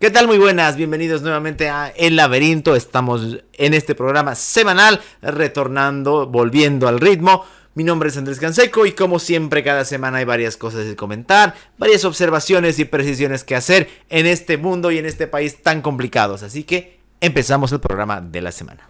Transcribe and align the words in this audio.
¿Qué 0.00 0.10
tal? 0.10 0.26
Muy 0.26 0.38
buenas, 0.38 0.76
bienvenidos 0.76 1.20
nuevamente 1.20 1.68
a 1.68 1.88
El 1.88 2.16
Laberinto. 2.16 2.74
Estamos 2.74 3.36
en 3.52 3.74
este 3.74 3.94
programa 3.94 4.34
semanal, 4.34 4.98
retornando, 5.20 6.26
volviendo 6.26 6.88
al 6.88 7.00
ritmo. 7.00 7.44
Mi 7.74 7.84
nombre 7.84 8.08
es 8.08 8.16
Andrés 8.16 8.40
Canseco 8.40 8.86
y 8.86 8.92
como 8.92 9.18
siempre 9.18 9.62
cada 9.62 9.84
semana 9.84 10.16
hay 10.16 10.24
varias 10.24 10.56
cosas 10.56 10.86
que 10.86 10.96
comentar, 10.96 11.54
varias 11.76 12.06
observaciones 12.06 12.78
y 12.78 12.86
precisiones 12.86 13.44
que 13.44 13.54
hacer 13.54 13.90
en 14.08 14.24
este 14.24 14.56
mundo 14.56 14.90
y 14.90 14.96
en 14.96 15.04
este 15.04 15.26
país 15.26 15.62
tan 15.62 15.82
complicados. 15.82 16.42
Así 16.42 16.64
que 16.64 16.98
empezamos 17.20 17.70
el 17.72 17.80
programa 17.80 18.22
de 18.22 18.40
la 18.40 18.52
semana. 18.52 18.88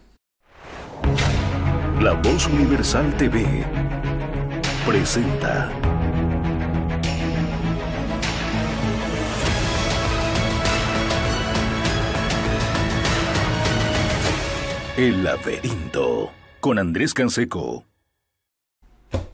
La 2.00 2.12
Voz 2.12 2.46
Universal 2.46 3.16
TV 3.16 3.66
presenta 4.86 5.72
El 14.96 15.22
laberinto 15.22 16.32
con 16.58 16.78
Andrés 16.78 17.14
Canseco. 17.14 17.84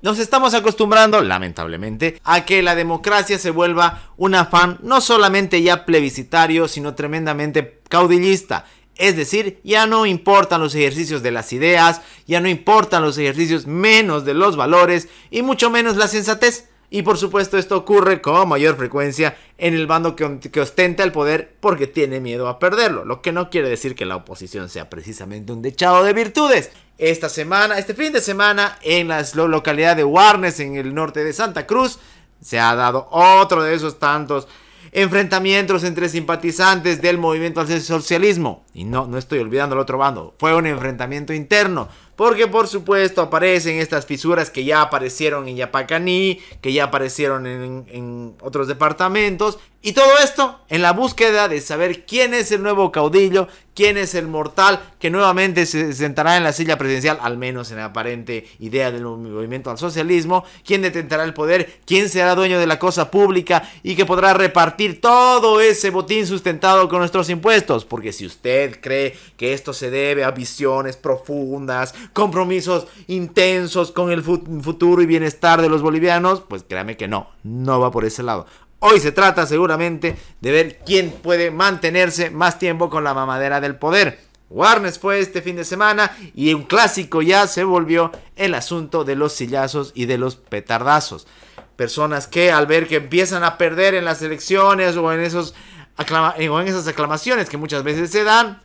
Nos 0.03 0.19
estamos 0.19 0.53
acostumbrando, 0.53 1.23
lamentablemente, 1.23 2.21
a 2.25 2.45
que 2.45 2.63
la 2.63 2.75
democracia 2.75 3.39
se 3.39 3.51
vuelva 3.51 4.13
un 4.19 4.35
afán 4.35 4.79
no 4.83 5.01
solamente 5.01 5.63
ya 5.63 5.87
plebiscitario, 5.87 6.69
sino 6.69 6.95
tremendamente 6.95 7.81
caudillista. 7.89 8.67
Es 8.97 9.17
decir, 9.17 9.59
ya 9.65 9.87
no 9.87 10.05
importan 10.07 10.61
los 10.61 10.75
ejercicios 10.75 11.23
de 11.23 11.31
las 11.31 11.53
ideas, 11.53 12.03
ya 12.27 12.41
no 12.41 12.49
importan 12.49 13.03
los 13.03 13.17
ejercicios 13.17 13.67
menos 13.67 14.25
de 14.25 14.35
los 14.35 14.57
valores 14.57 15.09
y 15.31 15.43
mucho 15.43 15.71
menos 15.71 15.97
la 15.97 16.07
sensatez. 16.07 16.69
Y 16.91 17.03
por 17.03 17.19
supuesto 17.19 17.59
esto 17.59 17.77
ocurre 17.77 18.21
con 18.21 18.49
mayor 18.49 18.77
frecuencia 18.77 19.37
en 19.59 19.75
el 19.75 19.87
bando 19.87 20.15
que, 20.15 20.61
ostenta 20.61 21.03
el 21.03 21.13
poder 21.13 21.57
porque 21.61 21.87
tiene 21.87 22.21
miedo 22.21 22.49
a 22.49 22.59
perderlo, 22.59 23.05
lo 23.05 23.23
que 23.23 23.33
no 23.33 23.51
quiere 23.51 23.69
decir 23.69 23.95
que 23.95 24.05
la 24.05 24.17
oposición 24.17 24.69
sea 24.69 24.89
precisamente 24.89 25.53
un 25.53 25.63
dechado 25.63 26.05
de 26.05 26.13
virtudes. 26.13 26.71
Esta 26.99 27.29
semana, 27.29 27.79
este 27.79 27.95
fin 27.95 28.13
de 28.13 28.21
semana, 28.21 28.79
en 28.83 29.09
la 29.09 29.25
localidad 29.35 29.97
de 29.97 30.05
Warnes, 30.05 30.61
en 30.61 30.77
el 30.77 30.95
norte 30.95 31.25
de 31.25 31.33
Santa 31.33 31.67
Cruz, 31.67 31.99
se 32.41 32.59
ha 32.59 32.75
dado 32.75 33.09
otro 33.11 33.63
de 33.63 33.75
esos 33.75 33.99
tantos 33.99 34.47
enfrentamientos 34.93 35.85
entre 35.85 36.09
simpatizantes 36.09 37.03
del 37.03 37.19
movimiento 37.19 37.61
al 37.61 37.83
socialismo. 37.83 38.65
Y 38.73 38.85
no, 38.85 39.07
no 39.07 39.19
estoy 39.19 39.41
olvidando 39.41 39.75
el 39.75 39.81
otro 39.81 39.99
bando, 39.99 40.35
fue 40.39 40.55
un 40.55 40.67
enfrentamiento 40.67 41.35
interno 41.35 41.89
porque 42.17 42.49
por 42.49 42.67
supuesto 42.67 43.21
aparecen 43.21 43.79
estas 43.79 44.07
fisuras 44.07 44.51
que 44.51 44.65
ya 44.65 44.81
aparecieron 44.81 45.47
en 45.49 45.57
Yapacaní, 45.57 46.41
que 46.63 46.73
ya 46.73 46.85
aparecieron 46.85 47.47
en, 47.47 48.35
otros 48.41 48.67
departamentos. 48.67 49.59
Y 49.87 49.93
todo 49.93 50.19
esto 50.21 50.59
en 50.69 50.83
la 50.83 50.93
búsqueda 50.93 51.47
de 51.47 51.61
saber 51.61 52.07
quién 52.07 52.35
es 52.35 52.51
el 52.51 52.61
nuevo 52.61 52.91
caudillo, 52.91 53.47
quién 53.73 53.97
es 53.97 54.17
el 54.17 54.27
mortal 54.27 54.81
que 54.99 55.11
nuevamente 55.11 55.65
se 55.65 55.93
sentará 55.93 56.37
en 56.37 56.43
la 56.43 56.53
silla 56.53 56.77
presidencial, 56.77 57.21
al 57.23 57.39
menos 57.39 57.71
en 57.71 57.77
la 57.77 57.85
aparente 57.85 58.49
idea 58.59 58.91
del 58.91 59.05
movimiento 59.05 59.71
al 59.71 59.79
socialismo, 59.79 60.45
quién 60.65 60.83
detentará 60.83 61.23
el 61.23 61.35
poder, 61.35 61.79
quién 61.87 62.09
será 62.09 62.35
dueño 62.35 62.59
de 62.59 62.67
la 62.67 62.81
cosa 62.81 63.13
pública 63.13 63.71
y 63.85 63.95
que 63.95 64.05
podrá 64.05 64.35
repartir 64.35 65.01
todo 65.01 65.61
ese 65.61 65.91
botín 65.91 66.27
sustentado 66.27 66.89
con 66.89 66.99
nuestros 66.99 67.31
impuestos. 67.31 67.85
Porque 67.85 68.13
si 68.13 68.27
usted 68.27 68.81
cree 68.81 69.17
que 69.37 69.53
esto 69.53 69.73
se 69.73 69.91
debe 69.93 70.25
a 70.25 70.33
visiones 70.33 70.97
profundas, 70.97 71.95
compromisos 72.13 72.89
intensos 73.07 73.93
con 73.93 74.11
el 74.11 74.25
futuro 74.25 75.01
y 75.01 75.07
bienestar 75.07 75.63
de 75.63 75.69
los 75.69 75.83
bolivianos, 75.83 76.41
pues 76.41 76.65
créame 76.69 76.97
que 76.97 77.07
no, 77.07 77.31
no 77.45 77.79
va 77.79 77.93
por 77.93 78.05
ese 78.05 78.25
lado. 78.25 78.47
Hoy 78.79 79.01
se 79.01 79.13
trata 79.13 79.47
seguramente 79.47 80.17
de 80.41 80.53
ver 80.53 80.79
quién 80.85 81.11
puede 81.11 81.51
mantenerse 81.51 82.31
más 82.31 82.59
tiempo 82.59 82.91
con 82.91 83.05
la 83.05 83.15
mamadera 83.15 83.61
del 83.61 83.77
poder. 83.77 84.21
Warnes 84.49 84.99
fue 84.99 85.19
este 85.19 85.43
fin 85.43 85.57
de 85.57 85.65
semana 85.65 86.17
y 86.35 86.55
un 86.55 86.65
clásico 86.65 87.23
ya 87.23 87.47
se 87.47 87.65
volvió 87.65 88.13
el 88.37 88.55
asunto 88.55 89.05
de 89.05 89.17
los 89.17 89.33
sillazos 89.33 89.93
y 89.95 90.07
de 90.07 90.19
los 90.19 90.37
petardazos. 90.37 91.27
Personas 91.75 92.27
que 92.27 92.53
al 92.53 92.67
ver 92.67 92.87
que 92.87 92.97
empiezan 92.97 93.45
a 93.45 93.59
perder 93.59 93.95
en 93.95 94.05
las 94.05 94.23
elecciones 94.23 94.97
o 94.97 95.13
en, 95.13 95.21
esos 95.21 95.55
o 95.99 96.61
en 96.61 96.69
esas 96.69 96.87
aclamaciones 96.87 97.49
que 97.49 97.57
muchas 97.57 97.83
veces 97.83 98.11
se 98.11 98.25
dan, 98.25 98.63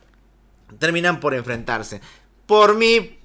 terminan 0.78 1.20
por 1.20 1.34
enfrentarse. 1.34 2.00
Por 2.46 2.76
mí, 2.76 3.18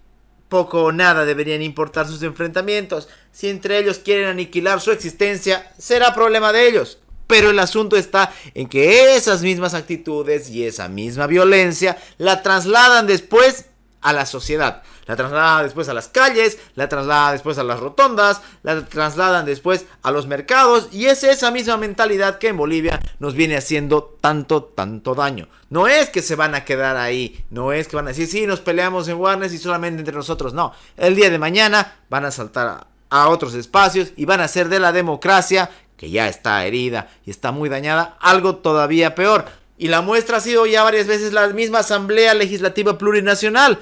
poco 0.49 0.83
o 0.83 0.91
nada 0.91 1.25
deberían 1.25 1.61
importar 1.61 2.07
sus 2.07 2.23
enfrentamientos. 2.23 3.07
Si 3.31 3.49
entre 3.49 3.77
ellos 3.77 3.99
quieren 3.99 4.27
aniquilar 4.27 4.81
su 4.81 4.91
existencia, 4.91 5.71
será 5.77 6.13
problema 6.13 6.53
de 6.53 6.67
ellos. 6.67 6.99
Pero 7.27 7.49
el 7.49 7.59
asunto 7.59 7.97
está 7.97 8.33
en 8.53 8.67
que 8.67 9.15
esas 9.15 9.41
mismas 9.41 9.73
actitudes 9.73 10.49
y 10.49 10.65
esa 10.65 10.87
misma 10.87 11.27
violencia 11.27 11.97
la 12.17 12.41
trasladan 12.41 13.05
después 13.05 13.65
a 14.01 14.13
la 14.13 14.25
sociedad. 14.25 14.83
La 15.05 15.15
trasladan 15.15 15.63
después 15.63 15.89
a 15.89 15.93
las 15.93 16.07
calles, 16.07 16.57
la 16.75 16.89
trasladan 16.89 17.33
después 17.33 17.57
a 17.57 17.63
las 17.63 17.79
rotondas, 17.79 18.41
la 18.63 18.85
trasladan 18.85 19.45
después 19.45 19.85
a 20.01 20.11
los 20.11 20.27
mercados 20.27 20.89
y 20.91 21.05
es 21.05 21.23
esa 21.23 21.51
misma 21.51 21.77
mentalidad 21.77 22.37
que 22.37 22.49
en 22.49 22.57
Bolivia 22.57 22.99
nos 23.19 23.33
viene 23.33 23.57
haciendo 23.57 24.17
tanto, 24.21 24.63
tanto 24.63 25.15
daño. 25.15 25.47
No 25.69 25.87
es 25.87 26.09
que 26.09 26.21
se 26.21 26.35
van 26.35 26.55
a 26.55 26.65
quedar 26.65 26.97
ahí, 26.97 27.43
no 27.49 27.71
es 27.71 27.87
que 27.87 27.95
van 27.95 28.05
a 28.05 28.09
decir, 28.09 28.27
sí, 28.27 28.45
nos 28.45 28.61
peleamos 28.61 29.07
en 29.07 29.17
Warnes 29.17 29.53
y 29.53 29.57
solamente 29.57 29.99
entre 29.99 30.15
nosotros, 30.15 30.53
no. 30.53 30.73
El 30.95 31.15
día 31.15 31.29
de 31.29 31.39
mañana 31.39 31.95
van 32.09 32.25
a 32.25 32.31
saltar 32.31 32.87
a 33.09 33.29
otros 33.29 33.53
espacios 33.53 34.11
y 34.15 34.25
van 34.25 34.41
a 34.41 34.45
hacer 34.45 34.69
de 34.69 34.79
la 34.79 34.91
democracia, 34.91 35.69
que 35.95 36.09
ya 36.09 36.27
está 36.27 36.65
herida 36.65 37.09
y 37.25 37.31
está 37.31 37.51
muy 37.51 37.69
dañada, 37.69 38.17
algo 38.19 38.57
todavía 38.57 39.15
peor. 39.15 39.45
Y 39.77 39.89
la 39.89 40.01
muestra 40.01 40.37
ha 40.37 40.41
sido 40.41 40.65
ya 40.65 40.83
varias 40.83 41.07
veces 41.07 41.33
la 41.33 41.47
misma 41.47 41.79
Asamblea 41.79 42.33
Legislativa 42.33 42.97
Plurinacional 42.97 43.79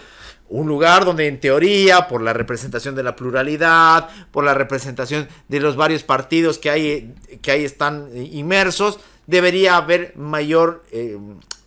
un 0.48 0.68
lugar 0.68 1.06
donde 1.06 1.28
en 1.28 1.40
teoría, 1.40 2.08
por 2.08 2.22
la 2.22 2.34
representación 2.34 2.96
de 2.96 3.04
la 3.04 3.16
pluralidad, 3.16 4.10
por 4.32 4.44
la 4.44 4.54
representación 4.54 5.28
de 5.48 5.60
los 5.60 5.76
varios 5.76 6.04
partidos 6.04 6.60
que 6.60 6.70
ahí, 6.70 7.14
que 7.42 7.52
ahí 7.52 7.66
están 7.66 8.10
inmersos, 8.16 9.00
debería 9.26 9.78
haber 9.78 10.16
mayor 10.16 10.84
eh, 10.92 11.18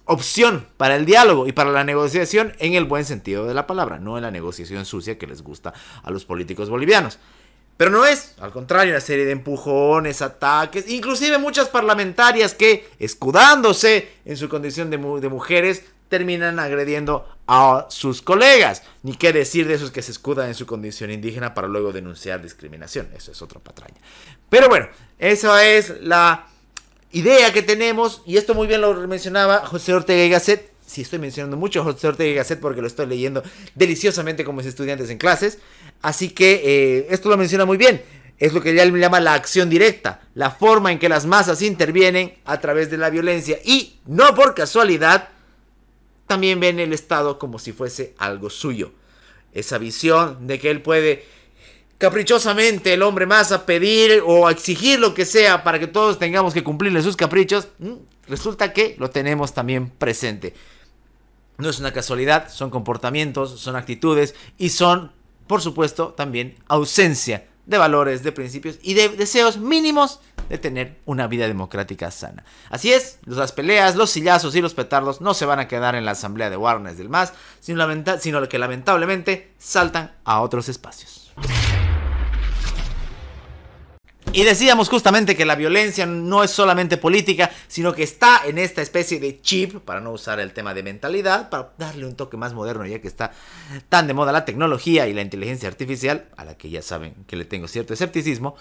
opción 0.05 0.67
para 0.77 0.97
el 0.97 1.07
diálogo 1.07 1.49
y 1.49 1.53
para 1.53 1.71
la 1.71 1.83
negociación 1.83 2.55
en 2.61 2.75
el 2.75 2.85
buen 2.85 3.05
sentido 3.05 3.47
de 3.47 3.55
la 3.55 3.67
palabra, 3.67 3.99
no 3.99 4.17
en 4.17 4.23
la 4.23 4.31
negociación 4.31 4.85
sucia 4.85 5.19
que 5.19 5.27
les 5.27 5.43
gusta 5.43 5.75
a 6.03 6.11
los 6.11 6.25
políticos 6.25 6.71
bolivianos. 6.71 7.19
Pero 7.79 7.93
no 7.93 8.05
es, 8.05 8.35
al 8.41 8.51
contrario, 8.51 8.93
una 8.93 9.01
serie 9.01 9.25
de 9.25 9.31
empujones, 9.31 10.21
ataques, 10.21 10.89
inclusive 10.89 11.39
muchas 11.39 11.69
parlamentarias 11.69 12.53
que, 12.53 12.89
escudándose 12.99 14.09
en 14.25 14.37
su 14.37 14.49
condición 14.49 14.91
de, 14.91 14.99
mujeres, 14.99 15.85
terminan 16.09 16.59
agrediendo 16.59 17.25
a 17.47 17.87
sus 17.89 18.21
colegas. 18.21 18.83
Ni 19.05 19.15
qué 19.15 19.33
decir 19.33 19.69
de 19.69 19.75
esos 19.75 19.93
que 19.93 20.03
se 20.03 20.11
escudan 20.11 20.49
en 20.49 20.57
su 20.57 20.67
condición 20.67 21.13
indígena 21.13 21.55
para 21.55 21.69
luego 21.69 21.93
denunciar 21.93 22.43
discriminación. 22.43 23.11
Eso 23.17 23.31
es 23.31 23.41
otra 23.43 23.61
patraña. 23.61 24.01
Pero 24.49 24.69
bueno, 24.69 24.89
esa 25.21 25.65
es 25.65 26.01
la 26.01 26.49
idea 27.13 27.53
que 27.53 27.63
tenemos. 27.63 28.23
Y 28.27 28.39
esto 28.39 28.55
muy 28.55 28.67
bien 28.67 28.81
lo 28.81 28.93
mencionaba 29.07 29.65
José 29.65 29.95
Ortega 29.95 30.25
y 30.25 30.31
Gasset. 30.31 30.78
Sí, 30.89 31.03
estoy 31.03 31.19
mencionando 31.19 31.59
mucho 31.59 31.85
José 31.85 32.09
Ortega 32.09 32.31
y 32.31 32.35
Gasset 32.35 32.61
porque 32.61 32.81
lo 32.81 32.87
estoy 32.87 33.05
leyendo 33.05 33.43
deliciosamente 33.75 34.43
como 34.43 34.57
mis 34.57 34.67
estudiantes 34.67 35.11
en 35.11 35.19
clases. 35.19 35.59
Así 36.01 36.31
que 36.31 36.63
eh, 36.65 37.07
esto 37.11 37.29
lo 37.29 37.37
menciona 37.37 37.67
muy 37.67 37.77
bien. 37.77 38.03
Es 38.39 38.55
lo 38.55 38.63
que 38.63 38.71
él 38.71 38.99
llama 38.99 39.21
la 39.21 39.35
acción 39.35 39.69
directa, 39.69 40.23
la 40.33 40.51
forma 40.51 40.91
en 40.91 40.99
que 40.99 41.11
las 41.11 41.27
masas 41.27 41.61
intervienen 41.61 42.39
a 42.47 42.59
través 42.61 42.91
de 42.91 42.97
la 42.97 43.11
violencia 43.11 43.59
y 43.63 43.99
no 44.07 44.35
por 44.35 44.55
casualidad 44.55 45.29
también 46.27 46.59
ven 46.59 46.81
el 46.81 46.95
Estado 46.95 47.39
como 47.39 47.59
si 47.59 47.73
fuese 47.73 48.15
algo 48.17 48.49
suyo. 48.49 48.93
Esa 49.53 49.77
visión 49.77 50.47
de 50.47 50.59
que 50.59 50.71
él 50.71 50.81
puede 50.81 51.27
caprichosamente 51.99 52.95
el 52.95 53.03
hombre 53.03 53.27
más 53.27 53.53
a 53.53 53.67
pedir 53.67 54.23
o 54.25 54.49
exigir 54.49 55.01
lo 55.01 55.13
que 55.13 55.27
sea 55.27 55.65
para 55.65 55.79
que 55.79 55.87
todos 55.87 56.19
tengamos 56.19 56.55
que 56.55 56.65
cumplirle 56.65 57.03
sus 57.03 57.17
caprichos, 57.17 57.69
resulta 58.27 58.73
que 58.73 58.97
lo 58.99 59.11
tenemos 59.11 59.53
también 59.53 59.91
presente. 59.91 60.55
No 61.59 61.69
es 61.69 61.81
una 61.81 61.93
casualidad, 61.93 62.49
son 62.51 62.71
comportamientos, 62.71 63.61
son 63.61 63.75
actitudes 63.75 64.37
y 64.59 64.69
son, 64.69 65.11
por 65.49 65.61
supuesto, 65.61 66.15
también 66.15 66.55
ausencia 66.69 67.49
de 67.67 67.77
valores, 67.77 68.23
de 68.23 68.31
principios 68.31 68.79
y 68.81 68.95
de 68.95 69.09
deseos 69.09 69.59
mínimos 69.59 70.21
de 70.49 70.59
tener 70.59 71.01
una 71.05 71.27
vida 71.27 71.49
democrática 71.49 72.13
sana. 72.13 72.45
Así 72.71 72.93
es, 72.93 73.19
las 73.25 73.51
peleas, 73.51 73.97
los 73.97 74.11
sillazos 74.11 74.55
y 74.55 74.61
los 74.61 74.75
petardos 74.75 75.21
no 75.21 75.35
se 75.35 75.47
van 75.47 75.59
a 75.59 75.67
quedar 75.67 75.97
en 75.97 76.05
la 76.05 76.13
asamblea 76.13 76.49
de 76.49 76.57
Warnes 76.57 76.97
del 76.97 77.09
MAS, 77.09 77.33
sino, 77.59 77.85
sino 78.21 78.49
que 78.49 78.59
lamentablemente 78.59 79.53
saltan 79.59 80.13
a 80.25 80.41
otros 80.43 80.69
espacios. 80.69 81.35
Y 84.31 84.45
decíamos 84.45 84.89
justamente 84.89 85.37
que 85.37 85.45
la 85.45 85.57
violencia 85.57 86.07
no 86.07 86.45
es 86.45 86.51
solamente 86.51 86.97
política, 86.97 87.51
sino 87.67 87.93
que 87.93 88.05
está 88.05 88.43
en 88.47 88.59
esta 88.59 88.83
especie 88.83 89.19
de 89.19 89.41
chip, 89.41 89.81
para 89.81 90.01
no 90.01 90.13
usar 90.13 90.39
el 90.39 90.53
tema 90.53 90.75
de 90.75 90.85
mentalidad, 90.85 91.51
para 91.51 91.73
darle 91.77 92.07
un 92.07 92.15
toque 92.15 92.37
más 92.37 92.55
moderno, 92.55 92.87
ya 92.87 93.01
que 93.01 93.09
está 93.09 93.33
tan 93.89 94.07
de 94.07 94.15
moda 94.15 94.31
la 94.31 94.45
tecnología 94.45 95.09
y 95.09 95.13
la 95.13 95.23
inteligencia 95.23 95.69
artificial, 95.69 96.27
a 96.37 96.45
la 96.45 96.57
que 96.57 96.71
ya 96.71 96.83
saben 96.83 97.15
que 97.27 97.37
le 97.37 97.47
tengo 97.47 97.67
cierto 97.67 97.95
escepticismo. 97.95 98.55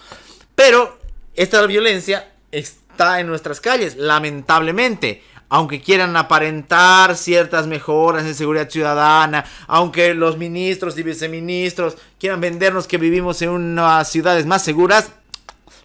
Pero 0.56 0.98
esta 1.34 1.64
violencia 1.66 2.32
está 2.50 3.20
en 3.20 3.28
nuestras 3.28 3.60
calles, 3.60 3.96
lamentablemente. 3.96 5.22
aunque 5.50 5.80
quieran 5.80 6.16
aparentar 6.16 7.16
ciertas 7.16 7.66
mejoras 7.66 8.24
en 8.24 8.34
seguridad 8.34 8.68
ciudadana, 8.68 9.44
aunque 9.66 10.14
los 10.14 10.36
ministros 10.36 10.98
y 10.98 11.02
viceministros 11.02 11.96
quieran 12.18 12.40
vendernos 12.40 12.86
que 12.86 12.98
vivimos 12.98 13.40
en 13.42 13.50
unas 13.50 14.10
ciudades 14.10 14.44
más 14.46 14.62
seguras, 14.62 15.10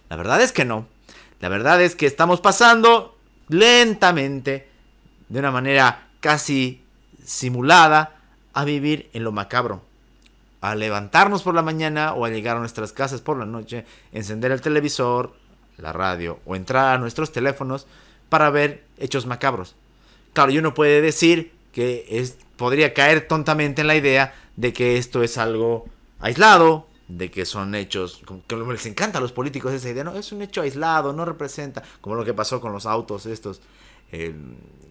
la 0.08 0.16
verdad 0.16 0.40
es 0.40 0.52
que 0.52 0.64
no. 0.64 0.86
La 1.40 1.48
verdad 1.48 1.80
es 1.82 1.96
que 1.96 2.06
estamos 2.06 2.40
pasando 2.40 3.16
lentamente, 3.48 4.68
de 5.28 5.38
una 5.38 5.50
manera 5.50 6.08
casi 6.20 6.82
simulada, 7.24 8.16
a 8.52 8.64
vivir 8.64 9.10
en 9.12 9.24
lo 9.24 9.32
macabro. 9.32 9.82
A 10.60 10.74
levantarnos 10.74 11.42
por 11.42 11.54
la 11.54 11.62
mañana 11.62 12.14
o 12.14 12.24
a 12.24 12.30
llegar 12.30 12.56
a 12.56 12.60
nuestras 12.60 12.92
casas 12.92 13.20
por 13.20 13.38
la 13.38 13.44
noche, 13.44 13.84
encender 14.12 14.52
el 14.52 14.60
televisor, 14.60 15.34
la 15.76 15.92
radio 15.92 16.40
o 16.46 16.56
entrar 16.56 16.94
a 16.94 16.98
nuestros 16.98 17.32
teléfonos 17.32 17.86
para 18.28 18.50
ver 18.50 18.84
hechos 18.98 19.26
macabros. 19.26 19.74
Claro, 20.32 20.50
yo 20.50 20.62
no 20.62 20.74
puede 20.74 21.00
decir 21.00 21.52
que 21.72 22.06
es, 22.08 22.38
podría 22.56 22.94
caer 22.94 23.26
tontamente 23.28 23.82
en 23.82 23.88
la 23.88 23.96
idea 23.96 24.34
de 24.56 24.72
que 24.72 24.96
esto 24.96 25.22
es 25.22 25.38
algo 25.38 25.86
aislado, 26.20 26.86
de 27.08 27.30
que 27.30 27.44
son 27.44 27.74
hechos, 27.74 28.22
que 28.46 28.56
les 28.56 28.86
encanta 28.86 29.18
a 29.18 29.20
los 29.20 29.32
políticos 29.32 29.72
esa 29.72 29.90
idea, 29.90 30.04
no, 30.04 30.14
es 30.14 30.32
un 30.32 30.42
hecho 30.42 30.62
aislado, 30.62 31.12
no 31.12 31.24
representa, 31.24 31.82
como 32.00 32.16
lo 32.16 32.24
que 32.24 32.32
pasó 32.32 32.60
con 32.60 32.72
los 32.72 32.86
autos 32.86 33.26
estos 33.26 33.60
eh, 34.12 34.34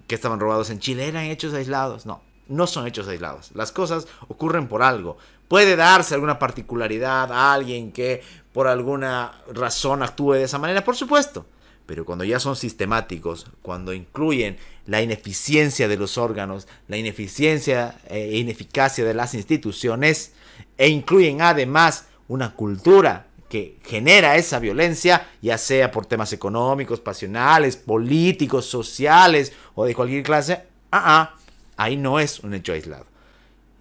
que 0.08 0.16
estaban 0.16 0.40
robados 0.40 0.70
en 0.70 0.80
Chile, 0.80 1.08
eran 1.08 1.26
hechos 1.26 1.54
aislados, 1.54 2.06
no, 2.06 2.22
no 2.48 2.68
son 2.68 2.86
hechos 2.86 3.08
aislados, 3.08 3.52
las 3.56 3.72
cosas 3.72 4.08
ocurren 4.28 4.68
por 4.68 4.84
algo, 4.84 5.18
puede 5.48 5.76
darse 5.76 6.14
alguna 6.14 6.38
particularidad 6.38 7.32
a 7.32 7.54
alguien 7.54 7.92
que 7.92 8.22
por 8.54 8.68
alguna 8.68 9.42
razón 9.52 10.04
actúe 10.04 10.34
de 10.34 10.44
esa 10.44 10.60
manera, 10.60 10.84
por 10.84 10.96
supuesto, 10.96 11.48
pero 11.88 12.06
cuando 12.06 12.24
ya 12.24 12.40
son 12.40 12.56
sistemáticos, 12.56 13.48
cuando 13.62 13.92
incluyen 13.92 14.58
la 14.86 15.02
ineficiencia 15.02 15.88
de 15.88 15.98
los 15.98 16.18
órganos, 16.18 16.68
la 16.88 16.98
ineficiencia 16.98 17.98
e 18.08 18.38
ineficacia 18.38 19.04
de 19.04 19.14
las 19.14 19.34
instituciones, 19.34 20.34
e 20.78 20.90
incluyen 20.90 21.42
además 21.42 22.08
una 22.28 22.56
cultura 22.56 23.28
que 23.50 23.78
genera 23.84 24.36
esa 24.36 24.58
violencia, 24.58 25.28
ya 25.42 25.60
sea 25.60 25.92
por 25.92 26.08
temas 26.08 26.34
económicos, 26.34 27.00
pasionales, 27.00 27.78
políticos, 27.78 28.66
sociales 28.66 29.54
o 29.76 29.86
de 29.86 29.94
cualquier 29.94 30.24
clase, 30.24 30.64
ah, 30.92 31.04
ah 31.06 31.36
ahí 31.78 31.96
no 31.96 32.20
es 32.20 32.40
un 32.40 32.54
hecho 32.56 32.74
aislado. 32.74 33.06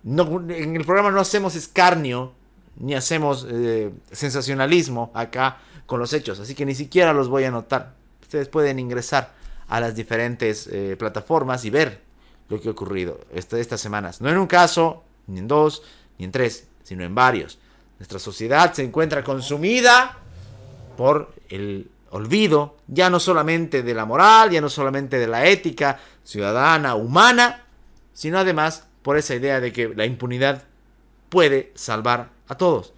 No, 0.03 0.41
en 0.51 0.77
el 0.77 0.85
programa 0.85 1.11
no 1.11 1.21
hacemos 1.21 1.55
escarnio 1.55 2.33
ni 2.77 2.95
hacemos 2.95 3.47
eh, 3.49 3.93
sensacionalismo 4.11 5.11
acá 5.15 5.59
con 5.87 6.01
los 6.01 6.13
hechos, 6.13 6.41
así 6.41 6.55
que 6.55 6.67
ni 6.67 6.75
siquiera 6.75 7.13
los 7.13 7.29
voy 7.29 7.45
a 7.45 7.49
anotar. 7.49 7.95
Ustedes 8.21 8.49
pueden 8.49 8.79
ingresar 8.79 9.33
a 9.69 9.81
las 9.81 9.95
diferentes 9.95 10.67
eh, 10.67 10.97
plataformas 10.99 11.65
y 11.65 11.71
ver 11.71 12.03
lo 12.49 12.61
que 12.61 12.69
ha 12.69 12.73
ocurrido 12.73 13.21
estas 13.33 13.81
semanas. 13.81 14.21
No 14.21 14.29
en 14.29 14.37
un 14.37 14.47
caso, 14.47 15.05
ni 15.27 15.39
en 15.39 15.49
dos, 15.49 15.83
ni 16.19 16.25
en 16.25 16.33
tres, 16.33 16.69
sino 16.83 17.05
en 17.05 17.15
varios. 17.15 17.59
Nuestra 17.99 18.19
sociedad 18.19 18.73
se 18.73 18.83
encuentra 18.83 19.23
consumida 19.23 20.19
por 20.97 21.33
el 21.49 21.91
olvido, 22.11 22.77
ya 22.89 23.09
no 23.09 23.19
solamente 23.21 23.83
de 23.83 23.95
la 23.95 24.05
moral, 24.05 24.51
ya 24.51 24.61
no 24.61 24.69
solamente 24.69 25.19
de 25.19 25.27
la 25.27 25.47
ética 25.47 25.99
ciudadana, 26.25 26.95
humana, 26.95 27.65
sino 28.13 28.39
además 28.39 28.87
por 29.03 29.17
esa 29.17 29.35
idea 29.35 29.61
de 29.61 29.73
que 29.73 29.89
la 29.89 30.05
impunidad 30.05 30.65
puede 31.29 31.73
salvar 31.75 32.31
a 32.49 32.57
todos. 32.57 32.93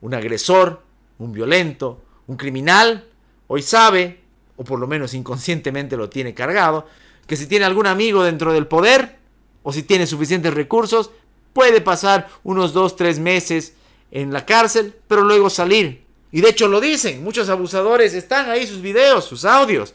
Un 0.00 0.14
agresor, 0.14 0.82
un 1.18 1.32
violento, 1.32 2.02
un 2.26 2.36
criminal, 2.36 3.06
hoy 3.46 3.62
sabe, 3.62 4.20
o 4.56 4.64
por 4.64 4.80
lo 4.80 4.86
menos 4.86 5.14
inconscientemente 5.14 5.96
lo 5.96 6.10
tiene 6.10 6.34
cargado, 6.34 6.86
que 7.26 7.36
si 7.36 7.46
tiene 7.46 7.64
algún 7.64 7.86
amigo 7.86 8.24
dentro 8.24 8.52
del 8.52 8.66
poder, 8.66 9.18
o 9.62 9.72
si 9.72 9.84
tiene 9.84 10.06
suficientes 10.06 10.52
recursos, 10.52 11.12
puede 11.52 11.80
pasar 11.80 12.28
unos 12.42 12.72
dos, 12.72 12.96
tres 12.96 13.18
meses 13.18 13.74
en 14.10 14.32
la 14.32 14.44
cárcel, 14.44 14.94
pero 15.08 15.22
luego 15.22 15.50
salir. 15.50 16.04
Y 16.30 16.40
de 16.40 16.48
hecho 16.48 16.68
lo 16.68 16.80
dicen, 16.80 17.22
muchos 17.22 17.48
abusadores 17.48 18.14
están 18.14 18.48
ahí 18.48 18.66
sus 18.66 18.80
videos, 18.80 19.24
sus 19.24 19.44
audios, 19.44 19.94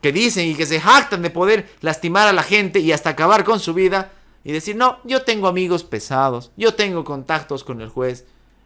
que 0.00 0.12
dicen 0.12 0.46
y 0.46 0.54
que 0.54 0.66
se 0.66 0.80
jactan 0.80 1.22
de 1.22 1.30
poder 1.30 1.68
lastimar 1.80 2.28
a 2.28 2.32
la 2.32 2.42
gente 2.42 2.78
y 2.78 2.92
hasta 2.92 3.10
acabar 3.10 3.44
con 3.44 3.60
su 3.60 3.74
vida 3.74 4.12
y 4.44 4.52
decir, 4.52 4.76
no, 4.76 4.98
yo 5.04 5.22
tengo 5.22 5.48
amigos 5.48 5.84
pesados, 5.84 6.52
yo 6.56 6.74
tengo 6.74 7.04
contactos 7.04 7.64
con 7.64 7.80
el 7.80 7.88
juez 7.88 8.24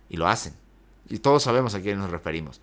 y 0.09 0.17
lo 0.17 0.29
hacen. 0.29 0.55
Y 1.09 1.19
todos 1.19 1.43
sabemos 1.43 1.75
a 1.75 1.81
quién 1.81 1.99
nos 1.99 2.11
referimos. 2.11 2.61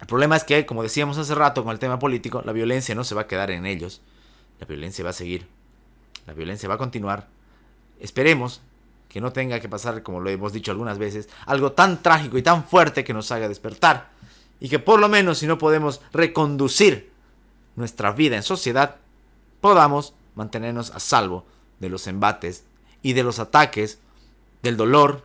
El 0.00 0.06
problema 0.06 0.36
es 0.36 0.44
que, 0.44 0.66
como 0.66 0.82
decíamos 0.82 1.16
hace 1.18 1.34
rato 1.34 1.64
con 1.64 1.72
el 1.72 1.78
tema 1.78 1.98
político, 1.98 2.42
la 2.44 2.52
violencia 2.52 2.94
no 2.94 3.04
se 3.04 3.14
va 3.14 3.22
a 3.22 3.26
quedar 3.26 3.50
en 3.50 3.64
ellos. 3.64 4.02
La 4.60 4.66
violencia 4.66 5.02
va 5.02 5.10
a 5.10 5.14
seguir. 5.14 5.48
La 6.26 6.34
violencia 6.34 6.68
va 6.68 6.74
a 6.74 6.78
continuar. 6.78 7.28
Esperemos 8.00 8.60
que 9.08 9.20
no 9.20 9.32
tenga 9.32 9.60
que 9.60 9.68
pasar, 9.68 10.02
como 10.02 10.20
lo 10.20 10.30
hemos 10.30 10.52
dicho 10.52 10.70
algunas 10.70 10.98
veces, 10.98 11.28
algo 11.46 11.72
tan 11.72 12.02
trágico 12.02 12.36
y 12.36 12.42
tan 12.42 12.64
fuerte 12.64 13.04
que 13.04 13.14
nos 13.14 13.30
haga 13.30 13.48
despertar. 13.48 14.10
Y 14.58 14.68
que 14.68 14.78
por 14.78 14.98
lo 14.98 15.08
menos 15.08 15.38
si 15.38 15.46
no 15.46 15.58
podemos 15.58 16.00
reconducir 16.12 17.12
nuestra 17.76 18.12
vida 18.12 18.36
en 18.36 18.42
sociedad, 18.42 18.96
podamos 19.60 20.14
mantenernos 20.34 20.90
a 20.90 21.00
salvo 21.00 21.46
de 21.78 21.88
los 21.88 22.06
embates 22.06 22.64
y 23.02 23.12
de 23.12 23.22
los 23.22 23.38
ataques, 23.38 23.98
del 24.62 24.76
dolor, 24.76 25.24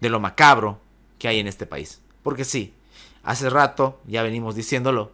de 0.00 0.08
lo 0.08 0.20
macabro 0.20 0.80
que 1.18 1.28
hay 1.28 1.40
en 1.40 1.46
este 1.46 1.66
país. 1.66 2.00
Porque 2.22 2.44
sí, 2.44 2.72
hace 3.22 3.50
rato 3.50 4.00
ya 4.06 4.22
venimos 4.22 4.54
diciéndolo, 4.54 5.12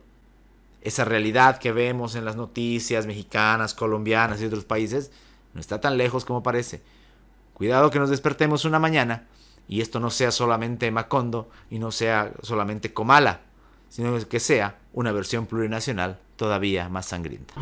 esa 0.83 1.05
realidad 1.05 1.59
que 1.59 1.73
vemos 1.73 2.15
en 2.15 2.25
las 2.25 2.37
noticias 2.37 3.07
mexicanas, 3.07 3.75
colombianas 3.75 4.41
y 4.41 4.47
otros 4.47 4.65
países, 4.65 5.11
no 5.55 5.61
está 5.61 5.81
tan 5.81 5.97
lejos 5.97 6.25
como 6.25 6.43
parece. 6.43 6.83
Cuidado 7.55 7.91
que 7.91 7.99
nos 7.99 8.11
despertemos 8.11 8.65
una 8.65 8.79
mañana 8.79 9.27
y 9.69 9.81
esto 9.81 10.01
no 10.01 10.11
sea 10.11 10.31
solamente 10.31 10.91
Macondo 10.91 11.49
y 11.71 11.79
no 11.79 11.93
sea 11.93 12.33
solamente 12.43 12.93
Comala, 12.93 13.41
sino 13.89 14.19
que 14.29 14.41
sea 14.41 14.79
una 14.93 15.13
versión 15.13 15.47
plurinacional 15.47 16.19
todavía 16.37 16.89
más 16.89 17.07
sangrienta. 17.07 17.55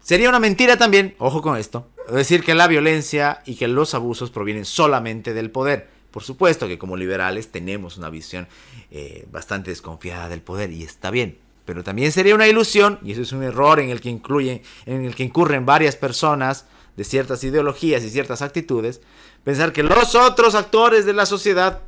Sería 0.00 0.28
una 0.28 0.40
mentira 0.40 0.76
también, 0.76 1.14
ojo 1.18 1.42
con 1.42 1.56
esto, 1.56 1.88
decir 2.10 2.42
que 2.44 2.54
la 2.54 2.66
violencia 2.66 3.42
y 3.46 3.54
que 3.54 3.68
los 3.68 3.94
abusos 3.94 4.30
provienen 4.30 4.64
solamente 4.64 5.32
del 5.32 5.50
poder. 5.50 5.88
Por 6.10 6.22
supuesto 6.22 6.68
que 6.68 6.78
como 6.78 6.96
liberales 6.96 7.50
tenemos 7.50 7.96
una 7.96 8.10
visión 8.10 8.48
eh, 8.90 9.26
bastante 9.30 9.70
desconfiada 9.70 10.28
del 10.28 10.42
poder 10.42 10.70
y 10.70 10.82
está 10.82 11.10
bien. 11.10 11.38
Pero 11.64 11.84
también 11.84 12.12
sería 12.12 12.34
una 12.34 12.48
ilusión, 12.48 12.98
y 13.02 13.12
eso 13.12 13.22
es 13.22 13.32
un 13.32 13.42
error 13.42 13.80
en 13.80 13.90
el 13.90 14.00
que, 14.00 14.08
incluyen, 14.08 14.62
en 14.86 15.04
el 15.04 15.14
que 15.14 15.24
incurren 15.24 15.64
varias 15.64 15.96
personas 15.96 16.66
de 16.96 17.04
ciertas 17.04 17.42
ideologías 17.44 18.02
y 18.02 18.10
ciertas 18.10 18.42
actitudes, 18.42 19.00
pensar 19.44 19.72
que 19.72 19.82
los 19.82 20.14
otros 20.14 20.54
actores 20.54 21.06
de 21.06 21.12
la 21.12 21.26
sociedad 21.26 21.80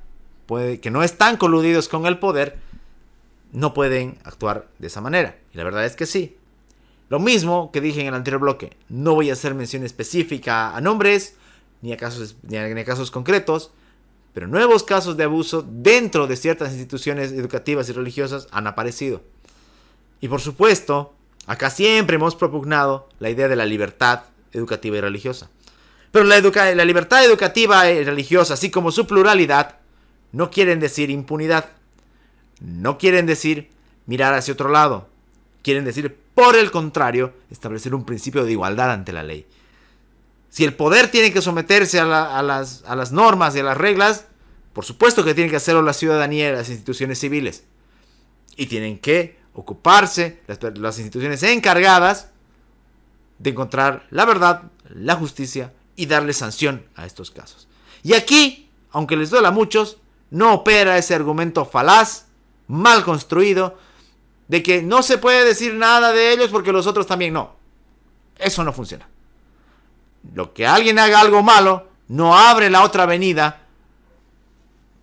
que 0.47 0.91
no 0.91 1.03
están 1.03 1.37
coludidos 1.37 1.89
con 1.89 2.07
el 2.07 2.19
poder, 2.19 2.59
no 3.53 3.73
pueden 3.73 4.19
actuar 4.25 4.69
de 4.79 4.89
esa 4.89 5.01
manera. 5.01 5.39
Y 5.53 5.57
la 5.57 5.65
verdad 5.65 5.87
es 5.87 5.97
que 5.97 6.07
sí. 6.07 6.37
Lo 7.09 7.19
mismo 7.19 7.71
que 7.73 7.81
dije 7.81 8.01
en 8.01 8.09
el 8.09 8.15
anterior 8.15 8.41
bloque, 8.41 8.77
no 8.89 9.15
voy 9.15 9.31
a 9.31 9.35
hacer 9.35 9.55
mención 9.55 9.85
específica 9.85 10.75
a 10.75 10.81
nombres, 10.81 11.37
ni 11.81 11.93
a 11.93 11.97
casos, 11.97 12.37
ni 12.43 12.57
a 12.57 12.85
casos 12.85 13.11
concretos, 13.11 13.71
pero 14.33 14.49
nuevos 14.49 14.83
casos 14.83 15.17
de 15.17 15.25
abuso 15.25 15.65
dentro 15.67 16.27
de 16.27 16.37
ciertas 16.37 16.73
instituciones 16.73 17.33
educativas 17.33 17.89
y 17.89 17.93
religiosas 17.93 18.49
han 18.51 18.67
aparecido. 18.67 19.23
Y 20.25 20.29
por 20.29 20.41
supuesto, 20.41 21.15
acá 21.47 21.69
siempre 21.69 22.17
hemos 22.17 22.35
propugnado 22.35 23.11
la 23.19 23.29
idea 23.29 23.47
de 23.47 23.57
la 23.57 23.67
libertad 23.67 24.23
educativa 24.53 24.97
y 24.97 25.03
religiosa. 25.03 25.51
Pero 26.13 26.25
la, 26.25 26.85
libertad 26.87 27.23
educativa 27.27 27.91
y 27.91 28.03
religiosa, 28.03 28.55
así 28.55 28.71
como 28.71 28.91
su 28.91 29.07
pluralidad, 29.07 29.81
no 30.33 30.51
quieren 30.51 30.81
decir 30.81 31.11
impunidad. 31.11 31.67
No 32.59 32.97
quieren 32.97 33.27
decir 33.27 33.69
mirar 34.07 34.33
hacia 34.33 34.55
otro 34.55 34.71
lado. 34.71 35.11
Quieren 35.61 35.85
decir, 35.85 36.17
por 36.35 36.57
el 36.57 36.71
contrario, 36.71 37.35
establecer 37.51 37.95
un 37.95 38.07
principio 38.07 38.47
de 38.47 38.53
igualdad 38.53 38.93
ante 38.93 39.13
la 39.13 39.25
ley. 39.25 39.47
Si 40.49 40.65
el 40.65 40.73
poder 40.73 41.11
tiene 41.11 41.35
que 41.35 41.43
someterse 41.43 42.01
a 42.01 42.43
las 42.43 43.13
normas 43.13 43.55
y 43.57 43.59
a 43.59 43.63
las 43.63 43.77
reglas, 43.77 44.25
por 44.73 44.87
supuesto 44.87 45.23
que 45.23 45.35
tiene 45.35 45.51
que 45.51 45.57
hacerlo 45.57 45.83
la 45.83 45.93
ciudadanía 45.93 46.49
y 46.49 46.53
las 46.53 46.71
instituciones 46.71 47.21
civiles. 47.21 47.65
Y 48.57 48.69
tienen 48.69 48.99
que 48.99 49.44
ocuparse 49.55 50.43
las, 50.47 50.99
instituciones 50.99 51.43
encargadas 51.43 52.31
de 53.39 53.51
encontrar 53.51 54.07
la 54.11 54.25
verdad, 54.25 54.65
la 54.91 55.15
justicia 55.15 55.73
y 55.97 56.07
darle 56.07 56.33
sanción 56.33 56.85
a 56.97 57.07
estos 57.07 57.31
casos. 57.31 57.69
Y 58.03 58.15
aquí, 58.15 58.69
aunque 58.91 59.17
les 59.17 59.31
duela 59.31 59.49
a 59.49 59.53
muchos, 59.53 59.99
no 60.31 60.53
opera 60.53 60.99
ese 60.99 61.15
argumento 61.15 61.65
falaz, 61.65 62.27
mal 62.67 63.05
construido, 63.05 63.79
de 64.49 64.63
que 64.63 64.83
no 64.83 65.03
se 65.03 65.19
puede 65.19 65.45
decir 65.45 65.75
nada 65.75 66.13
de 66.13 66.33
ellos 66.33 66.51
porque 66.51 66.73
los 66.73 66.87
otros 66.87 67.07
también 67.07 67.33
no. 67.33 67.57
Eso 68.37 68.65
no 68.65 68.73
funciona. 68.73 69.09
Lo 70.35 70.53
que 70.53 70.67
alguien 70.67 70.99
haga 70.99 71.21
algo 71.21 71.43
malo 71.43 71.89
no 72.09 72.37
abre 72.37 72.71
la 72.71 72.83
otra 72.83 73.05
avenida 73.05 73.63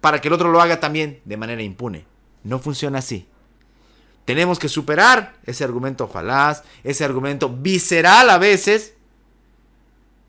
para 0.02 0.20
que 0.20 0.28
el 0.28 0.34
otro 0.34 0.52
lo 0.52 0.62
haga 0.62 0.80
también 0.80 1.22
de 1.26 1.38
manera 1.38 1.62
impune. 1.62 2.06
No 2.44 2.60
funciona 2.60 3.00
así. 3.00 3.28
Tenemos 4.26 4.60
que 4.60 4.70
superar 4.70 5.36
ese 5.46 5.64
argumento 5.64 6.08
falaz, 6.08 6.64
ese 6.84 7.04
argumento 7.04 7.50
visceral 7.50 8.30
a 8.30 8.38
veces, 8.38 8.94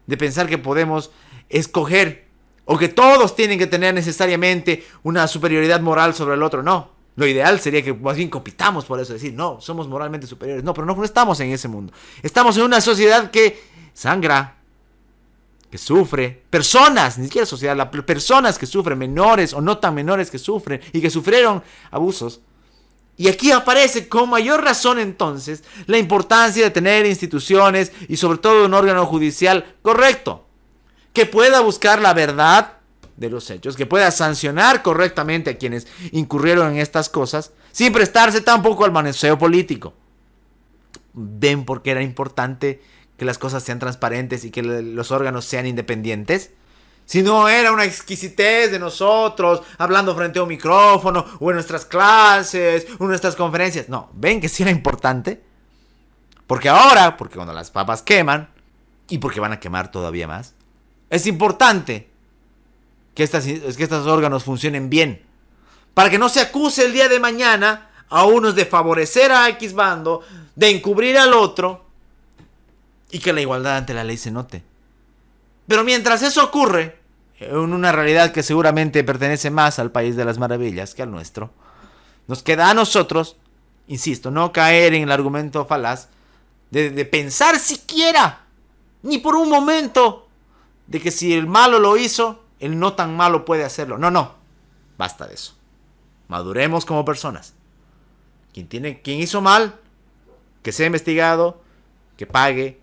de 0.07 0.17
pensar 0.17 0.49
que 0.49 0.59
podemos 0.59 1.11
escoger 1.49 2.27
o 2.65 2.79
que 2.79 2.89
todos 2.89 3.35
tienen 3.35 3.59
que 3.59 3.67
tener 3.67 3.95
necesariamente 3.95 4.85
una 5.03 5.27
superioridad 5.27 5.81
moral 5.81 6.15
sobre 6.15 6.35
el 6.35 6.43
otro. 6.43 6.63
No, 6.63 6.91
lo 7.17 7.27
ideal 7.27 7.61
sería 7.61 7.83
que 7.83 7.93
más 7.93 8.17
bien 8.17 8.31
compitamos 8.31 8.85
por 8.85 8.99
eso, 9.01 9.13
decir, 9.13 9.35
no, 9.35 9.61
somos 9.61 9.89
moralmente 9.89 10.27
superiores. 10.27 10.65
No, 10.65 10.73
pero 10.73 10.87
no, 10.87 11.05
estamos 11.05 11.39
en 11.41 11.51
ese 11.51 11.69
mundo. 11.69 11.93
Estamos 12.23 12.57
en 12.57 12.63
una 12.63 12.81
sociedad 12.81 13.31
que 13.31 13.61
sangra, 13.93 14.57
que 15.71 15.79
sufre, 15.79 16.43
personas, 16.51 17.19
ni 17.19 17.27
siquiera 17.27 17.47
sociedad, 17.47 17.91
personas 17.91 18.59
que 18.59 18.67
sufren, 18.67 18.99
menores 18.99 19.53
o 19.53 19.61
no 19.61 19.79
tan 19.79 19.95
menores 19.95 20.31
que 20.31 20.39
sufren 20.39 20.81
y 20.93 21.01
que 21.01 21.11
sufrieron 21.11 21.63
abusos. 21.91 22.41
Y 23.16 23.28
aquí 23.28 23.52
aparece 23.52 24.09
con 24.09 24.31
mayor 24.31 24.64
razón 24.64 24.99
entonces 24.99 25.62
la 25.87 25.99
importancia 25.99 26.64
de 26.64 26.71
tener 26.71 27.07
instituciones 27.07 27.92
y 28.09 28.16
sobre 28.16 28.38
todo 28.38 28.64
un 28.64 28.75
órgano 28.75 29.07
judicial 29.07 29.76
correcto, 29.83 30.47
que 31.12 31.26
pueda 31.26 31.61
buscar 31.61 32.00
la 32.00 32.14
verdad 32.14 32.78
de 33.16 33.28
los 33.28 33.50
hechos, 33.50 33.76
que 33.76 33.87
pueda 33.87 34.11
sancionar 34.11 34.83
correctamente 34.83 35.50
a 35.50 35.59
quienes 35.59 35.87
incurrieron 36.11 36.73
en 36.73 36.78
estas 36.78 37.09
cosas, 37.09 37.52
sin 37.71 37.92
prestarse 37.92 38.40
tampoco 38.40 38.85
al 38.85 38.92
maneseo 38.92 39.38
político. 39.38 39.95
¿Ven 41.12 41.64
por 41.64 41.83
qué 41.83 41.90
era 41.90 42.02
importante 42.02 42.83
que 43.19 43.26
las 43.26 43.38
cosas 43.38 43.62
sean 43.62 43.78
transparentes 43.78 44.45
y 44.45 44.50
que 44.50 44.62
los 44.62 45.11
órganos 45.11 45.45
sean 45.45 45.66
independientes? 45.66 46.50
Si 47.05 47.23
no 47.23 47.49
era 47.49 47.73
una 47.73 47.85
exquisitez 47.85 48.71
de 48.71 48.79
nosotros 48.79 49.63
hablando 49.79 50.15
frente 50.15 50.39
a 50.39 50.43
un 50.43 50.49
micrófono 50.49 51.25
o 51.41 51.51
en 51.51 51.57
nuestras 51.57 51.85
clases 51.85 52.87
o 52.99 53.05
en 53.05 53.09
nuestras 53.09 53.37
conferencias. 53.37 53.89
No, 53.89 54.11
ven 54.15 54.41
que 54.41 54.49
sí 54.49 54.63
era 54.63 54.73
importante. 54.73 55.43
Porque 56.47 56.69
ahora, 56.69 57.17
porque 57.17 57.37
cuando 57.37 57.53
las 57.53 57.71
papas 57.71 58.03
queman 58.03 58.51
y 59.09 59.19
porque 59.19 59.41
van 59.41 59.53
a 59.53 59.61
quemar 59.61 59.91
todavía 59.91 60.27
más, 60.27 60.55
es 61.11 61.27
importante 61.27 62.09
que, 63.15 63.23
estas, 63.23 63.45
que 63.45 63.83
estos 63.83 64.07
órganos 64.07 64.45
funcionen 64.45 64.91
bien. 64.91 65.23
Para 65.95 66.11
que 66.11 66.19
no 66.19 66.29
se 66.29 66.41
acuse 66.41 66.85
el 66.85 66.93
día 66.93 67.09
de 67.09 67.21
mañana 67.21 67.91
a 68.09 68.25
unos 68.25 68.55
de 68.55 68.67
favorecer 68.67 69.33
a 69.33 69.49
X 69.51 69.75
bando, 69.75 70.23
de 70.55 70.71
encubrir 70.71 71.19
al 71.19 71.35
otro 71.35 71.85
y 73.11 73.19
que 73.19 73.33
la 73.33 73.41
igualdad 73.41 73.77
ante 73.77 73.95
la 73.95 74.05
ley 74.05 74.17
se 74.17 74.31
note. 74.31 74.63
Pero 75.73 75.85
mientras 75.85 76.23
eso 76.23 76.45
ocurre, 76.45 76.99
en 77.38 77.57
una 77.57 77.93
realidad 77.93 78.31
que 78.31 78.43
seguramente 78.43 79.02
pertenece 79.05 79.50
más 79.50 79.79
al 79.79 79.91
país 79.91 80.17
de 80.17 80.26
las 80.26 80.37
maravillas 80.37 80.95
que 80.95 81.00
al 81.00 81.11
nuestro, 81.11 81.50
nos 82.26 82.43
queda 82.43 82.69
a 82.69 82.75
nosotros, 82.75 83.38
insisto, 83.87 84.31
no 84.31 84.52
caer 84.52 84.93
en 84.93 85.05
el 85.05 85.11
argumento 85.11 85.64
falaz 85.64 86.11
de, 86.71 86.91
pensar 87.07 87.59
siquiera, 87.59 88.45
ni 89.02 89.17
por 89.17 89.35
un 89.35 89.49
momento, 89.49 90.29
de 90.88 91.00
que 91.00 91.11
si 91.11 91.33
el 91.33 91.47
malo 91.47 91.79
lo 91.79 91.97
hizo, 91.97 92.45
el 92.61 92.79
no 92.79 92.93
tan 92.93 93.17
malo 93.17 93.47
puede 93.47 93.64
hacerlo. 93.64 93.97
No, 93.97 94.11
no. 94.11 94.35
Basta 94.99 95.26
de 95.26 95.33
eso. 95.33 95.55
Maduremos 96.29 96.85
como 96.85 97.07
personas. 97.07 97.55
Quien, 98.52 98.69
tiene, 98.69 99.00
quien 99.00 99.21
hizo 99.21 99.41
mal, 99.41 99.81
que 100.62 100.71
sea 100.71 100.85
investigado, 100.85 101.62
que 102.19 102.26
pague. 102.26 102.82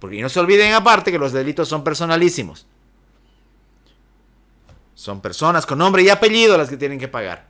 Porque 0.00 0.20
no 0.20 0.28
se 0.28 0.40
olviden 0.40 0.74
aparte 0.74 1.10
que 1.10 1.18
los 1.18 1.32
delitos 1.32 1.68
son 1.68 1.82
personalísimos. 1.82 2.66
Son 4.94 5.20
personas 5.20 5.66
con 5.66 5.78
nombre 5.78 6.02
y 6.02 6.08
apellido 6.08 6.56
las 6.56 6.68
que 6.68 6.76
tienen 6.76 6.98
que 6.98 7.08
pagar. 7.08 7.46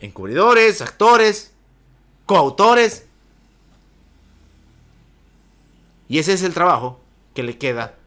Encubridores, 0.00 0.80
actores, 0.80 1.52
coautores. 2.26 3.06
Y 6.08 6.18
ese 6.18 6.32
es 6.32 6.42
el 6.42 6.54
trabajo 6.54 7.00
que 7.34 7.42
le 7.42 7.58
queda 7.58 7.98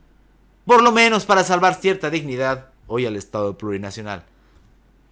por 0.66 0.84
lo 0.84 0.92
menos 0.92 1.26
para 1.26 1.44
salvar 1.44 1.76
cierta 1.76 2.10
dignidad 2.10 2.70
hoy 2.88 3.06
al 3.06 3.16
Estado 3.16 3.58
plurinacional. 3.58 4.24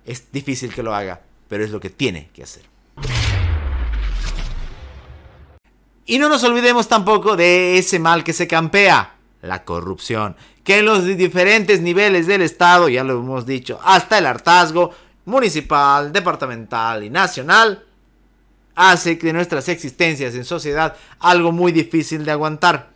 Es 0.05 0.31
difícil 0.31 0.73
que 0.73 0.83
lo 0.83 0.93
haga, 0.93 1.21
pero 1.47 1.63
es 1.63 1.71
lo 1.71 1.79
que 1.79 1.89
tiene 1.89 2.29
que 2.33 2.43
hacer. 2.43 2.63
Y 6.09 6.17
no 6.17 6.27
nos 6.27 6.43
olvidemos 6.43 6.87
tampoco 6.87 7.35
de 7.35 7.77
ese 7.77 7.99
mal 7.99 8.23
que 8.23 8.33
se 8.33 8.47
campea, 8.47 9.13
la 9.43 9.63
corrupción, 9.63 10.35
que 10.63 10.79
en 10.79 10.85
los 10.85 11.05
diferentes 11.05 11.81
niveles 11.81 12.25
del 12.25 12.41
Estado, 12.41 12.89
ya 12.89 13.03
lo 13.03 13.19
hemos 13.19 13.45
dicho, 13.45 13.79
hasta 13.83 14.17
el 14.17 14.25
hartazgo 14.25 14.89
municipal, 15.25 16.11
departamental 16.11 17.03
y 17.03 17.11
nacional, 17.11 17.85
hace 18.73 19.19
que 19.19 19.31
nuestras 19.31 19.69
existencias 19.69 20.33
en 20.33 20.45
sociedad 20.45 20.95
algo 21.19 21.51
muy 21.51 21.71
difícil 21.71 22.25
de 22.25 22.31
aguantar. 22.31 22.89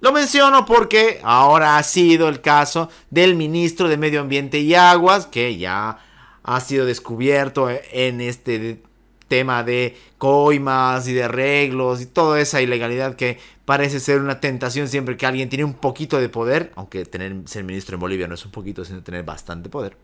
Lo 0.00 0.10
menciono 0.10 0.66
porque 0.66 1.20
ahora 1.22 1.78
ha 1.78 1.82
sido 1.84 2.28
el 2.28 2.40
caso 2.40 2.90
del 3.10 3.36
ministro 3.36 3.86
de 3.86 3.96
Medio 3.96 4.20
Ambiente 4.20 4.58
y 4.58 4.74
Aguas, 4.74 5.26
que 5.26 5.56
ya 5.56 5.98
ha 6.42 6.60
sido 6.60 6.84
descubierto 6.84 7.68
en 7.70 8.20
este 8.20 8.82
tema 9.28 9.62
de 9.62 9.96
coimas 10.18 11.08
y 11.08 11.12
de 11.12 11.24
arreglos 11.24 12.00
y 12.00 12.06
toda 12.06 12.40
esa 12.40 12.60
ilegalidad 12.60 13.16
que 13.16 13.38
parece 13.64 14.00
ser 14.00 14.20
una 14.20 14.40
tentación 14.40 14.88
siempre 14.88 15.16
que 15.16 15.26
alguien 15.26 15.48
tiene 15.48 15.64
un 15.64 15.74
poquito 15.74 16.20
de 16.20 16.28
poder, 16.28 16.72
aunque 16.76 17.04
tener 17.04 17.34
ser 17.46 17.64
ministro 17.64 17.94
en 17.94 18.00
Bolivia 18.00 18.28
no 18.28 18.34
es 18.34 18.44
un 18.44 18.50
poquito, 18.52 18.84
sino 18.84 19.02
tener 19.02 19.24
bastante 19.24 19.68
poder. 19.68 19.96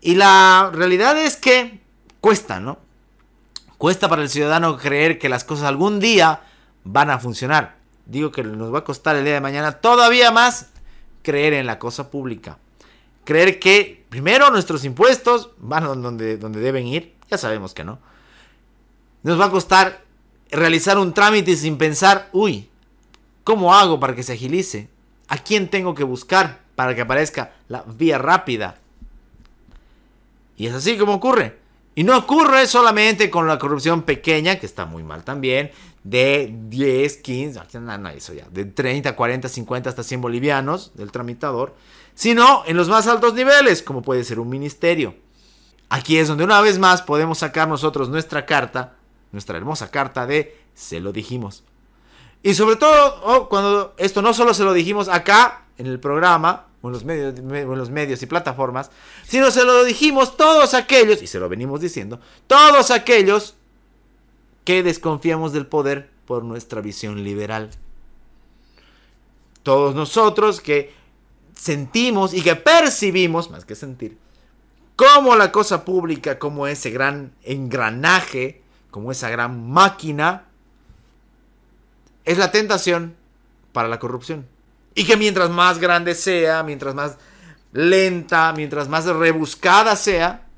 Y 0.00 0.16
la 0.16 0.70
realidad 0.72 1.16
es 1.18 1.36
que 1.36 1.80
cuesta, 2.20 2.60
¿no? 2.60 2.78
Cuesta 3.78 4.08
para 4.08 4.22
el 4.22 4.28
ciudadano 4.28 4.76
creer 4.76 5.18
que 5.18 5.28
las 5.28 5.44
cosas 5.44 5.66
algún 5.66 6.00
día 6.00 6.42
van 6.84 7.10
a 7.10 7.18
funcionar 7.18 7.78
digo 8.08 8.32
que 8.32 8.42
nos 8.42 8.74
va 8.74 8.80
a 8.80 8.84
costar 8.84 9.14
el 9.16 9.24
día 9.24 9.34
de 9.34 9.40
mañana 9.40 9.72
todavía 9.72 10.32
más 10.32 10.70
creer 11.22 11.52
en 11.52 11.66
la 11.66 11.78
cosa 11.78 12.10
pública. 12.10 12.58
Creer 13.24 13.60
que 13.60 14.06
primero 14.08 14.50
nuestros 14.50 14.84
impuestos 14.84 15.50
van 15.58 15.84
donde, 16.02 16.38
donde 16.38 16.60
deben 16.60 16.86
ir, 16.86 17.14
ya 17.30 17.36
sabemos 17.36 17.74
que 17.74 17.84
no. 17.84 17.98
Nos 19.22 19.40
va 19.40 19.46
a 19.46 19.50
costar 19.50 20.04
realizar 20.50 20.98
un 20.98 21.12
trámite 21.12 21.56
sin 21.56 21.76
pensar, 21.76 22.28
uy, 22.32 22.68
¿cómo 23.44 23.74
hago 23.74 23.98
para 23.98 24.14
que 24.14 24.22
se 24.22 24.32
agilice? 24.32 24.88
¿A 25.28 25.38
quién 25.38 25.68
tengo 25.68 25.94
que 25.94 26.04
buscar 26.04 26.60
para 26.74 26.94
que 26.94 27.02
aparezca 27.02 27.52
la 27.68 27.82
vía 27.82 28.18
rápida? 28.18 28.78
Y 30.56 30.66
es 30.66 30.74
así 30.74 30.96
como 30.96 31.14
ocurre. 31.14 31.58
Y 31.94 32.04
no 32.04 32.16
ocurre 32.16 32.66
solamente 32.66 33.28
con 33.28 33.48
la 33.48 33.58
corrupción 33.58 34.02
pequeña, 34.02 34.60
que 34.60 34.66
está 34.66 34.86
muy 34.86 35.02
mal 35.02 35.24
también, 35.24 35.72
de 36.04 36.54
10, 36.68 37.16
15, 37.16 37.60
no, 37.80 38.08
eso 38.10 38.32
ya, 38.32 38.46
de 38.50 38.64
30, 38.64 39.16
40, 39.16 39.48
50 39.48 39.90
hasta 39.90 40.02
100 40.02 40.20
bolivianos 40.20 40.92
del 40.94 41.10
tramitador, 41.10 41.74
sino 42.14 42.62
en 42.66 42.76
los 42.76 42.88
más 42.88 43.08
altos 43.08 43.34
niveles, 43.34 43.82
como 43.82 44.02
puede 44.02 44.22
ser 44.22 44.38
un 44.38 44.48
ministerio. 44.48 45.16
Aquí 45.88 46.18
es 46.18 46.28
donde 46.28 46.44
una 46.44 46.60
vez 46.60 46.78
más 46.78 47.02
podemos 47.02 47.38
sacar 47.38 47.66
nosotros 47.66 48.08
nuestra 48.08 48.46
carta, 48.46 48.97
nuestra 49.32 49.56
hermosa 49.56 49.90
carta 49.90 50.26
de 50.26 50.56
se 50.74 51.00
lo 51.00 51.12
dijimos. 51.12 51.64
Y 52.42 52.54
sobre 52.54 52.76
todo, 52.76 53.20
oh, 53.24 53.48
cuando 53.48 53.94
esto 53.98 54.22
no 54.22 54.32
solo 54.32 54.54
se 54.54 54.64
lo 54.64 54.72
dijimos 54.72 55.08
acá 55.08 55.64
en 55.76 55.86
el 55.86 55.98
programa, 55.98 56.66
o 56.80 56.88
en 56.88 56.92
los, 56.92 57.04
medios, 57.04 57.36
en 57.38 57.78
los 57.78 57.90
medios 57.90 58.22
y 58.22 58.26
plataformas, 58.26 58.90
sino 59.26 59.50
se 59.50 59.64
lo 59.64 59.84
dijimos 59.84 60.36
todos 60.36 60.74
aquellos, 60.74 61.22
y 61.22 61.26
se 61.26 61.40
lo 61.40 61.48
venimos 61.48 61.80
diciendo, 61.80 62.20
todos 62.46 62.90
aquellos 62.90 63.56
que 64.64 64.82
desconfiamos 64.82 65.52
del 65.52 65.66
poder 65.66 66.10
por 66.26 66.44
nuestra 66.44 66.80
visión 66.80 67.24
liberal. 67.24 67.70
Todos 69.62 69.94
nosotros 69.94 70.60
que 70.60 70.92
sentimos 71.54 72.32
y 72.34 72.42
que 72.42 72.54
percibimos, 72.54 73.50
más 73.50 73.64
que 73.64 73.74
sentir, 73.74 74.18
como 74.94 75.36
la 75.36 75.50
cosa 75.52 75.84
pública, 75.84 76.38
como 76.38 76.66
ese 76.66 76.90
gran 76.90 77.32
engranaje, 77.42 78.62
como 78.98 79.12
esa 79.12 79.30
gran 79.30 79.70
máquina, 79.70 80.46
es 82.24 82.36
la 82.36 82.50
tentación 82.50 83.14
para 83.72 83.86
la 83.86 84.00
corrupción. 84.00 84.44
Y 84.96 85.04
que 85.04 85.16
mientras 85.16 85.50
más 85.50 85.78
grande 85.78 86.16
sea, 86.16 86.64
mientras 86.64 86.96
más 86.96 87.16
lenta, 87.72 88.52
mientras 88.56 88.88
más 88.88 89.04
rebuscada 89.04 89.94
sea, 89.94 90.48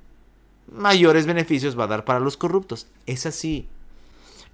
mayores 0.72 1.26
beneficios 1.26 1.78
va 1.78 1.84
a 1.84 1.88
dar 1.88 2.06
para 2.06 2.18
los 2.18 2.38
corruptos. 2.38 2.86
Es 3.04 3.26
así. 3.26 3.68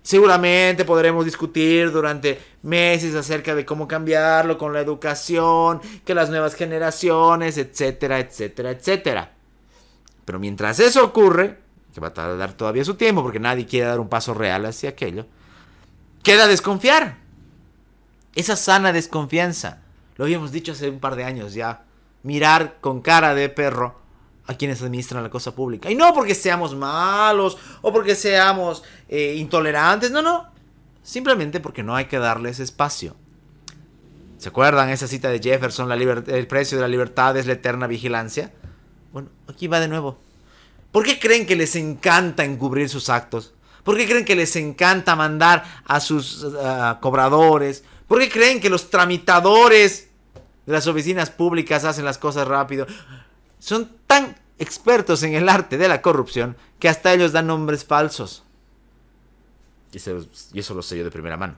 Seguramente 0.02 0.84
podremos 0.84 1.24
discutir 1.24 1.92
durante 1.92 2.40
meses 2.62 3.14
acerca 3.14 3.54
de 3.54 3.64
cómo 3.64 3.86
cambiarlo 3.86 4.58
con 4.58 4.72
la 4.72 4.80
educación, 4.80 5.80
que 6.04 6.12
las 6.12 6.28
nuevas 6.28 6.56
generaciones, 6.56 7.56
etcétera, 7.56 8.18
etcétera, 8.18 8.72
etcétera. 8.72 9.32
Pero 10.24 10.40
mientras 10.40 10.80
eso 10.80 11.04
ocurre, 11.04 11.65
que 11.96 12.00
va 12.02 12.08
a 12.08 12.12
tardar 12.12 12.52
todavía 12.52 12.84
su 12.84 12.96
tiempo 12.96 13.22
porque 13.22 13.40
nadie 13.40 13.64
quiere 13.64 13.86
dar 13.86 14.00
un 14.00 14.10
paso 14.10 14.34
real 14.34 14.66
hacia 14.66 14.90
aquello, 14.90 15.24
queda 16.22 16.46
desconfiar. 16.46 17.16
Esa 18.34 18.54
sana 18.54 18.92
desconfianza. 18.92 19.80
Lo 20.16 20.26
habíamos 20.26 20.52
dicho 20.52 20.72
hace 20.72 20.90
un 20.90 21.00
par 21.00 21.16
de 21.16 21.24
años 21.24 21.54
ya. 21.54 21.84
Mirar 22.22 22.76
con 22.82 23.00
cara 23.00 23.34
de 23.34 23.48
perro 23.48 23.98
a 24.46 24.52
quienes 24.52 24.82
administran 24.82 25.22
la 25.22 25.30
cosa 25.30 25.54
pública. 25.54 25.90
Y 25.90 25.94
no 25.94 26.12
porque 26.12 26.34
seamos 26.34 26.76
malos 26.76 27.56
o 27.80 27.90
porque 27.94 28.14
seamos 28.14 28.82
eh, 29.08 29.36
intolerantes, 29.38 30.10
no, 30.10 30.20
no. 30.20 30.50
Simplemente 31.02 31.60
porque 31.60 31.82
no 31.82 31.96
hay 31.96 32.04
que 32.04 32.18
darles 32.18 32.60
espacio. 32.60 33.16
¿Se 34.36 34.50
acuerdan 34.50 34.90
esa 34.90 35.08
cita 35.08 35.30
de 35.30 35.40
Jefferson? 35.40 35.88
La 35.88 35.94
el 35.94 36.46
precio 36.46 36.76
de 36.76 36.82
la 36.82 36.88
libertad 36.88 37.38
es 37.38 37.46
la 37.46 37.54
eterna 37.54 37.86
vigilancia. 37.86 38.52
Bueno, 39.14 39.30
aquí 39.48 39.66
va 39.66 39.80
de 39.80 39.88
nuevo. 39.88 40.25
¿Por 40.96 41.04
qué 41.04 41.18
creen 41.18 41.44
que 41.44 41.56
les 41.56 41.76
encanta 41.76 42.42
encubrir 42.42 42.88
sus 42.88 43.10
actos? 43.10 43.52
¿Por 43.84 43.98
qué 43.98 44.06
creen 44.06 44.24
que 44.24 44.34
les 44.34 44.56
encanta 44.56 45.14
mandar 45.14 45.62
a 45.84 46.00
sus 46.00 46.46
cobradores? 47.02 47.84
¿Por 48.08 48.18
qué 48.18 48.30
creen 48.30 48.60
que 48.60 48.70
los 48.70 48.88
tramitadores 48.88 50.08
de 50.64 50.72
las 50.72 50.86
oficinas 50.86 51.28
públicas 51.28 51.84
hacen 51.84 52.06
las 52.06 52.16
cosas 52.16 52.48
rápido? 52.48 52.86
Son 53.58 53.90
tan 54.06 54.38
expertos 54.58 55.22
en 55.22 55.34
el 55.34 55.50
arte 55.50 55.76
de 55.76 55.86
la 55.86 56.00
corrupción 56.00 56.56
que 56.78 56.88
hasta 56.88 57.12
ellos 57.12 57.32
dan 57.32 57.48
nombres 57.48 57.84
falsos. 57.84 58.42
Y 59.92 59.98
eso, 59.98 60.72
lo 60.74 60.80
sé 60.80 60.96
yo 60.96 61.04
de 61.04 61.10
primera 61.10 61.36
mano. 61.36 61.56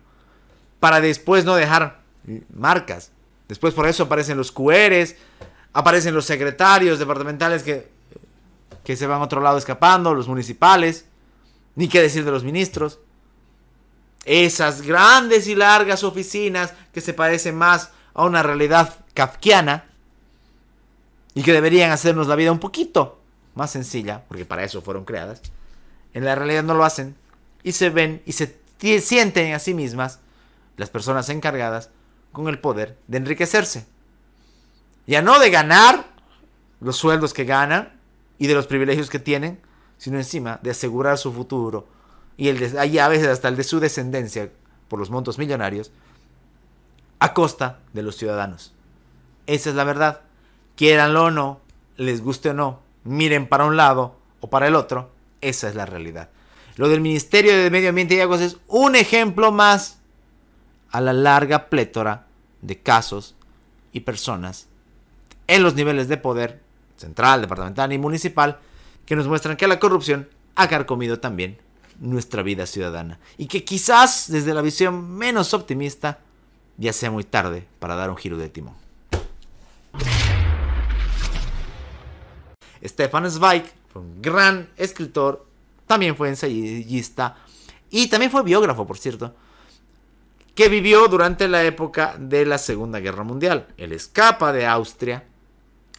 Para 0.81 1.01
después 1.01 1.45
no 1.45 1.55
dejar 1.55 2.01
marcas. 2.53 3.13
Después 3.47 3.73
por 3.73 3.87
eso 3.87 4.03
aparecen 4.03 4.37
los 4.37 4.51
QRs, 4.51 5.15
aparecen 5.75 6.13
los 6.13 6.25
secretarios 6.25 6.99
departamentales 6.99 7.63
que, 7.63 7.98
que 8.89 8.97
se 8.97 9.07
van 9.07 9.21
a 9.21 9.25
otro 9.25 9.43
lado 9.43 9.59
escapando, 9.59 10.15
los 10.15 10.29
municipales. 10.29 11.05
Ni 11.75 11.89
qué 11.89 12.01
decir 12.01 12.25
de 12.25 12.31
los 12.31 12.43
ministros. 12.43 13.01
Esas 14.25 14.81
grandes 14.81 15.47
y 15.47 15.55
largas 15.55 16.05
oficinas 16.05 16.73
que 16.91 17.03
se 17.03 17.13
parecen 17.13 17.55
más 17.55 17.91
a 18.15 18.25
una 18.25 18.43
realidad 18.43 19.05
kafkiana 19.13 19.91
y 21.35 21.43
que 21.43 21.53
deberían 21.53 21.91
hacernos 21.91 22.29
la 22.29 22.35
vida 22.35 22.51
un 22.51 22.61
poquito 22.61 23.21
más 23.55 23.73
sencilla, 23.73 24.25
porque 24.27 24.47
para 24.47 24.65
eso 24.65 24.81
fueron 24.81 25.05
creadas, 25.05 25.43
en 26.15 26.25
la 26.25 26.35
realidad 26.35 26.63
no 26.63 26.73
lo 26.73 26.87
hacen 26.87 27.15
y 27.63 27.73
se 27.73 27.91
ven 27.91 28.23
y 28.25 28.33
se 28.33 28.59
sienten 29.03 29.53
a 29.53 29.59
sí 29.59 29.75
mismas 29.75 30.21
las 30.79 30.89
personas 30.89 31.29
encargadas 31.29 31.91
con 32.33 32.49
el 32.49 32.59
poder 32.59 32.97
de 33.07 33.19
enriquecerse. 33.19 33.87
Ya 35.07 35.21
no 35.21 35.39
de 35.39 35.51
ganar 35.51 36.07
los 36.81 36.97
sueldos 36.97 37.35
que 37.35 37.45
ganan 37.45 37.98
y 38.39 38.47
de 38.47 38.55
los 38.55 38.67
privilegios 38.67 39.11
que 39.11 39.19
tienen, 39.19 39.61
sino 39.97 40.17
encima 40.17 40.61
de 40.63 40.71
asegurar 40.71 41.19
su 41.19 41.33
futuro 41.33 41.89
y 42.37 42.49
el 42.49 42.59
de, 42.59 43.01
a 43.01 43.09
veces 43.09 43.29
hasta 43.29 43.49
el 43.49 43.57
de 43.57 43.65
su 43.65 43.81
descendencia 43.81 44.51
por 44.89 44.99
los 44.99 45.11
montos 45.11 45.39
millonarios 45.39 45.91
a 47.19 47.35
costa 47.35 47.81
de 47.93 48.03
los 48.03 48.17
ciudadanos. 48.17 48.73
Esa 49.47 49.71
es 49.71 49.77
la 49.77 49.85
verdad. 49.85 50.23
Quieranlo 50.77 51.25
o 51.25 51.31
no, 51.31 51.61
les 51.97 52.23
guste 52.23 52.51
o 52.51 52.55
no, 52.55 52.81
miren 53.03 53.49
para 53.49 53.65
un 53.65 53.77
lado 53.77 54.17
o 54.41 54.49
para 54.49 54.69
el 54.69 54.77
otro, 54.77 55.11
esa 55.41 55.69
es 55.69 55.75
la 55.75 55.85
realidad. 55.85 56.31
Lo 56.77 56.89
del 56.89 57.01
Ministerio 57.01 57.57
de 57.57 57.71
Medio 57.71 57.89
Ambiente 57.89 58.15
y 58.15 58.21
Aguas 58.21 58.41
es 58.41 58.59
un 58.69 58.95
ejemplo 58.95 59.51
más 59.51 59.99
a 60.93 61.01
la 61.01 61.13
larga 61.13 61.69
plétora 61.69 62.27
de 62.63 62.81
casos 62.81 63.35
y 63.93 64.01
personas 64.01 64.69
en 65.49 65.65
los 65.65 65.75
niveles 65.75 66.07
de 66.07 66.19
poder 66.19 66.61
central, 66.99 67.41
departamental 67.41 67.93
y 67.93 67.99
municipal 67.99 68.59
que 69.07 69.17
nos 69.17 69.27
muestran 69.27 69.57
que 69.57 69.67
la 69.67 69.79
corrupción 69.79 70.29
ha 70.55 70.69
carcomido 70.69 71.21
también 71.21 71.59
nuestra 71.99 72.43
vida 72.43 72.67
ciudadana 72.67 73.19
y 73.37 73.47
que 73.47 73.65
quizás 73.65 74.31
desde 74.31 74.55
la 74.55 74.63
visión 74.63 75.11
menos 75.11 75.55
optimista 75.55 76.19
ya 76.77 76.93
sea 76.93 77.11
muy 77.11 77.25
tarde 77.25 77.67
para 77.79 77.97
dar 77.97 78.11
un 78.11 78.17
giro 78.17 78.37
de 78.37 78.49
timón. 78.49 78.75
Stefan 82.85 83.31
Zweig 83.31 83.65
fue 83.93 84.03
un 84.03 84.23
gran 84.23 84.69
escritor, 84.77 85.47
también 85.87 86.17
fue 86.17 86.29
ensayista 86.29 87.37
y 87.91 88.09
también 88.09 88.31
fue 88.31 88.43
biógrafo, 88.45 88.87
por 88.87 88.99
cierto, 88.99 89.35
que 90.55 90.69
vivió 90.69 91.09
durante 91.09 91.49
la 91.49 91.65
época 91.65 92.15
de 92.19 92.45
la 92.45 92.59
Segunda 92.59 93.01
Guerra 93.01 93.25
Mundial. 93.25 93.69
Él 93.77 93.93
escapa 93.93 94.53
de 94.53 94.67
Austria 94.67 95.25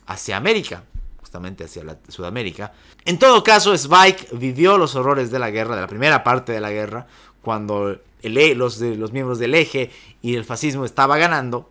hacia 0.06 0.38
América 0.38 0.84
justamente 1.30 1.64
hacia 1.64 1.84
la, 1.84 1.98
Sudamérica. 2.08 2.74
En 3.06 3.20
todo 3.20 3.44
caso, 3.44 3.78
Zweig 3.78 4.16
vivió 4.32 4.80
los 4.80 4.96
horrores 4.96 5.30
de 5.30 5.38
la 5.38 5.52
guerra, 5.52 5.76
de 5.76 5.82
la 5.82 5.88
primera 5.88 6.24
parte 6.24 6.52
de 6.52 6.60
la 6.60 6.72
guerra, 6.72 7.06
cuando 7.44 8.00
el, 8.24 8.38
e, 8.38 8.56
los, 8.56 8.82
los 8.82 9.12
miembros 9.12 9.38
del 9.38 9.54
eje 9.54 9.92
y 10.24 10.36
el 10.36 10.44
fascismo 10.44 10.86
estaba 10.86 11.20
ganando, 11.20 11.70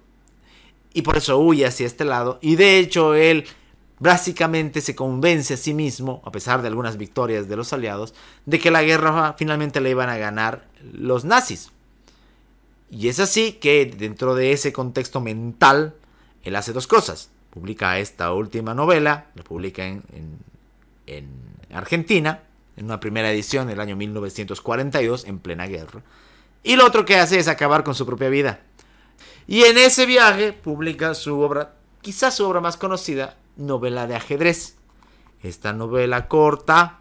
y 0.95 1.03
por 1.03 1.17
eso 1.17 1.39
huye 1.39 1.67
hacia 1.67 1.87
este 1.87 2.05
lado, 2.05 2.39
y 2.41 2.55
de 2.55 2.79
hecho 2.79 3.15
él 3.15 3.47
básicamente 3.99 4.81
se 4.81 4.95
convence 4.95 5.55
a 5.55 5.57
sí 5.57 5.75
mismo, 5.75 6.23
a 6.25 6.31
pesar 6.31 6.63
de 6.63 6.69
algunas 6.69 6.97
victorias 6.97 7.49
de 7.49 7.57
los 7.57 7.73
aliados, 7.73 8.15
de 8.47 8.61
que 8.61 8.71
la 8.71 8.85
guerra 8.85 9.35
finalmente 9.37 9.81
le 9.81 9.91
iban 9.91 10.09
a 10.09 10.19
ganar 10.19 10.69
los 10.93 11.25
nazis. 11.25 11.73
Y 12.93 13.09
es 13.09 13.19
así 13.19 13.55
que 13.55 13.87
dentro 13.87 14.37
de 14.37 14.53
ese 14.53 14.73
contexto 14.73 15.21
mental, 15.21 15.97
él 16.45 16.55
hace 16.55 16.73
dos 16.73 16.87
cosas 16.87 17.31
publica 17.59 17.99
esta 17.99 18.33
última 18.33 18.73
novela, 18.73 19.27
la 19.35 19.43
publica 19.43 19.85
en, 19.85 20.39
Argentina, 21.73 22.43
en 22.77 22.85
una 22.85 23.01
primera 23.01 23.33
edición 23.33 23.67
del 23.67 23.81
año 23.81 23.97
1942, 23.97 25.25
en 25.25 25.41
plena 25.41 25.67
guerra. 25.67 26.03
Y 26.63 26.77
lo 26.77 26.87
otro 26.87 27.05
que 27.05 27.17
hace 27.17 27.39
es 27.39 27.49
acabar 27.49 27.83
con 27.83 27.97
su 27.97 28.07
propia 28.07 28.29
vida. 28.29 28.61
Y 29.49 29.65
en 29.65 29.77
ese 29.77 30.07
viaje 30.07 30.53
publica 30.53 31.15
su 31.15 31.41
obra, 31.41 31.75
quizás 32.01 32.37
su 32.37 32.47
obra 32.47 32.61
más 32.61 32.77
conocida, 32.77 33.37
novela 33.57 34.07
de 34.07 34.15
ajedrez. 34.15 34.77
Esta 35.43 35.73
novela 35.73 36.29
corta 36.29 37.01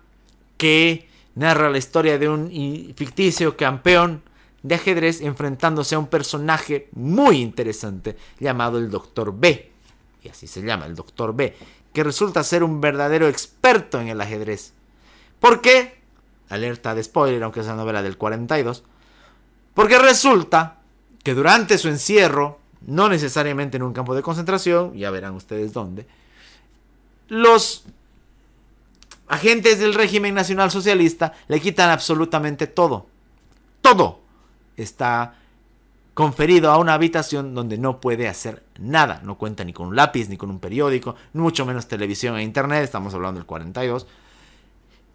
que 0.57 1.07
narra 1.35 1.69
la 1.69 1.77
historia 1.77 2.17
de 2.17 2.29
un 2.29 2.49
ficticio 2.95 3.55
campeón 3.55 4.23
de 4.63 4.73
ajedrez 4.73 5.21
enfrentándose 5.21 5.93
a 5.93 5.99
un 5.99 6.07
personaje 6.07 6.89
muy 6.93 7.41
interesante 7.41 8.17
llamado 8.39 8.79
el 8.79 8.89
Doctor 8.89 9.37
B 9.37 9.76
así 10.29 10.47
se 10.47 10.61
llama, 10.61 10.85
el 10.85 10.95
Doctor 10.95 11.35
B, 11.35 11.55
que 11.93 12.03
resulta 12.03 12.43
ser 12.43 12.63
un 12.63 12.81
verdadero 12.81 13.27
experto 13.27 13.99
en 13.99 14.07
el 14.07 14.21
ajedrez. 14.21 14.73
¿Por 15.39 15.61
qué? 15.61 15.99
Alerta 16.49 16.95
de 16.95 17.03
spoiler, 17.03 17.43
aunque 17.43 17.59
es 17.59 17.65
una 17.65 17.75
novela 17.75 18.01
del 18.01 18.17
42. 18.17 18.83
Porque 19.73 19.99
resulta 19.99 20.77
que 21.23 21.33
durante 21.33 21.77
su 21.77 21.87
encierro, 21.89 22.59
no 22.81 23.09
necesariamente 23.09 23.77
en 23.77 23.83
un 23.83 23.93
campo 23.93 24.15
de 24.15 24.21
concentración, 24.21 24.93
ya 24.95 25.11
verán 25.11 25.35
ustedes 25.35 25.73
dónde, 25.73 26.07
los 27.27 27.85
agentes 29.27 29.79
del 29.79 29.93
régimen 29.93 30.33
nacional 30.33 30.71
socialista 30.71 31.33
le 31.47 31.59
quitan 31.59 31.89
absolutamente 31.89 32.67
todo. 32.67 33.07
Todo 33.81 34.21
está 34.77 35.35
conferido 36.17 36.71
a 36.71 36.79
una 36.79 36.95
habitación 36.95 37.53
donde 37.53 37.77
no 37.77 38.01
puede 38.01 38.27
hacer 38.27 38.63
nada. 38.79 39.21
No 39.23 39.37
cuenta 39.37 39.63
ni 39.63 39.71
con 39.71 39.89
un 39.89 39.95
lápiz, 39.95 40.29
ni 40.29 40.35
con 40.35 40.49
un 40.49 40.59
periódico, 40.59 41.15
mucho 41.33 41.63
menos 41.63 41.87
televisión 41.87 42.35
e 42.37 42.41
internet. 42.41 42.83
Estamos 42.83 43.13
hablando 43.13 43.39
del 43.39 43.45
42. 43.45 44.07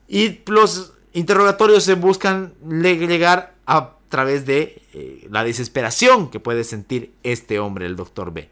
Y 0.07 0.43
los 0.47 0.93
interrogatorios 1.13 1.83
se 1.83 1.95
buscan 1.95 2.55
llegar 2.63 3.53
a 3.67 3.95
través 4.11 4.47
de 4.47 4.81
eh, 4.93 5.27
la 5.29 5.43
desesperación 5.43 6.31
que 6.31 6.39
puede 6.39 6.63
sentir 6.63 7.13
este 7.25 7.59
hombre, 7.59 7.87
el 7.87 7.97
doctor 7.97 8.33
B. 8.33 8.49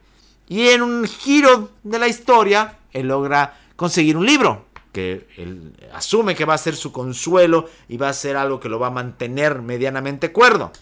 Y 0.48 0.70
en 0.70 0.82
un 0.82 1.06
giro 1.06 1.70
de 1.84 2.00
la 2.00 2.08
historia, 2.08 2.78
él 2.92 3.06
logra 3.06 3.60
conseguir 3.76 4.16
un 4.16 4.26
libro 4.26 4.64
que 4.90 5.28
él 5.36 5.72
asume 5.94 6.34
que 6.34 6.46
va 6.46 6.54
a 6.54 6.58
ser 6.58 6.74
su 6.74 6.90
consuelo 6.90 7.70
y 7.88 7.96
va 7.96 8.08
a 8.08 8.12
ser 8.12 8.36
algo 8.36 8.58
que 8.58 8.68
lo 8.68 8.80
va 8.80 8.88
a 8.88 8.90
mantener 8.90 9.62
medianamente 9.62 10.32
cuerdo. 10.32 10.72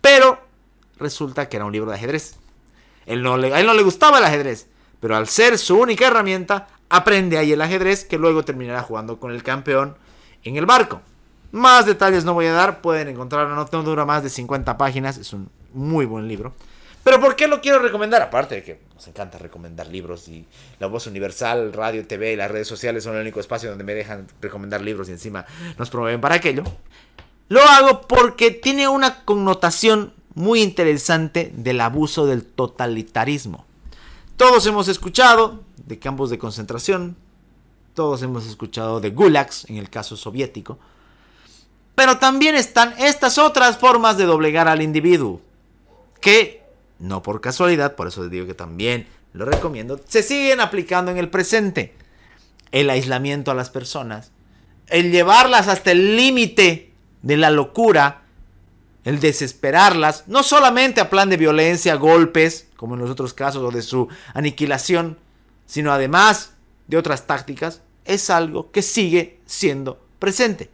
Pero 0.00 0.37
resulta 0.98 1.48
que 1.48 1.56
era 1.56 1.66
un 1.66 1.72
libro 1.72 1.90
de 1.90 1.96
ajedrez. 1.96 2.36
Él 3.06 3.22
no 3.22 3.36
le, 3.36 3.54
a 3.54 3.60
él 3.60 3.66
no 3.66 3.74
le 3.74 3.82
gustaba 3.82 4.18
el 4.18 4.24
ajedrez, 4.24 4.68
pero 5.00 5.16
al 5.16 5.26
ser 5.28 5.58
su 5.58 5.78
única 5.78 6.06
herramienta, 6.06 6.68
aprende 6.88 7.38
ahí 7.38 7.52
el 7.52 7.62
ajedrez 7.62 8.04
que 8.04 8.18
luego 8.18 8.44
terminará 8.44 8.82
jugando 8.82 9.18
con 9.18 9.32
el 9.32 9.42
campeón 9.42 9.96
en 10.44 10.56
el 10.56 10.66
barco. 10.66 11.00
Más 11.50 11.86
detalles 11.86 12.24
no 12.24 12.34
voy 12.34 12.46
a 12.46 12.52
dar, 12.52 12.80
pueden 12.82 13.08
encontrarlo, 13.08 13.54
no 13.54 13.82
dura 13.82 14.04
más 14.04 14.22
de 14.22 14.28
50 14.28 14.76
páginas, 14.76 15.16
es 15.16 15.32
un 15.32 15.48
muy 15.72 16.04
buen 16.04 16.28
libro. 16.28 16.52
Pero 17.04 17.20
¿por 17.20 17.36
qué 17.36 17.48
lo 17.48 17.62
quiero 17.62 17.78
recomendar? 17.78 18.20
Aparte 18.20 18.56
de 18.56 18.62
que 18.62 18.80
nos 18.94 19.08
encanta 19.08 19.38
recomendar 19.38 19.86
libros 19.86 20.28
y 20.28 20.44
la 20.78 20.88
voz 20.88 21.06
universal, 21.06 21.72
radio, 21.72 22.06
TV 22.06 22.34
y 22.34 22.36
las 22.36 22.50
redes 22.50 22.68
sociales 22.68 23.04
son 23.04 23.14
el 23.14 23.22
único 23.22 23.40
espacio 23.40 23.70
donde 23.70 23.84
me 23.84 23.94
dejan 23.94 24.26
recomendar 24.42 24.82
libros 24.82 25.08
y 25.08 25.12
encima 25.12 25.46
nos 25.78 25.88
promueven 25.88 26.20
para 26.20 26.34
aquello. 26.34 26.64
Lo 27.48 27.62
hago 27.62 28.02
porque 28.02 28.50
tiene 28.50 28.88
una 28.88 29.24
connotación 29.24 30.12
muy 30.38 30.62
interesante 30.62 31.52
del 31.54 31.80
abuso 31.80 32.26
del 32.26 32.44
totalitarismo. 32.44 33.66
Todos 34.36 34.64
hemos 34.66 34.86
escuchado 34.86 35.64
de 35.84 35.98
campos 35.98 36.30
de 36.30 36.38
concentración, 36.38 37.16
todos 37.94 38.22
hemos 38.22 38.46
escuchado 38.46 39.00
de 39.00 39.10
gulags 39.10 39.64
en 39.68 39.76
el 39.76 39.90
caso 39.90 40.16
soviético, 40.16 40.78
pero 41.96 42.18
también 42.18 42.54
están 42.54 42.94
estas 42.98 43.38
otras 43.38 43.78
formas 43.78 44.16
de 44.16 44.26
doblegar 44.26 44.68
al 44.68 44.80
individuo, 44.80 45.40
que 46.20 46.62
no 47.00 47.20
por 47.20 47.40
casualidad, 47.40 47.96
por 47.96 48.06
eso 48.06 48.22
les 48.22 48.30
digo 48.30 48.46
que 48.46 48.54
también 48.54 49.08
lo 49.32 49.44
recomiendo, 49.44 50.00
se 50.06 50.22
siguen 50.22 50.60
aplicando 50.60 51.10
en 51.10 51.18
el 51.18 51.28
presente. 51.28 51.94
el 52.70 52.90
aislamiento 52.90 53.50
a 53.50 53.54
las 53.54 53.70
personas, 53.70 54.30
el 54.88 55.10
llevarlas 55.10 55.68
hasta 55.68 55.90
el 55.90 56.16
límite 56.16 56.92
de 57.22 57.36
la 57.36 57.50
locura, 57.50 58.27
el 59.08 59.20
desesperarlas, 59.20 60.24
no 60.26 60.42
solamente 60.42 61.00
a 61.00 61.08
plan 61.08 61.30
de 61.30 61.38
violencia, 61.38 61.94
golpes, 61.94 62.68
como 62.76 62.94
en 62.94 63.00
los 63.00 63.10
otros 63.10 63.32
casos, 63.32 63.62
o 63.62 63.70
de 63.70 63.80
su 63.80 64.06
aniquilación, 64.34 65.18
sino 65.64 65.92
además 65.92 66.52
de 66.88 66.98
otras 66.98 67.26
tácticas, 67.26 67.80
es 68.04 68.28
algo 68.28 68.70
que 68.70 68.82
sigue 68.82 69.40
siendo 69.46 69.98
presente. 70.18 70.70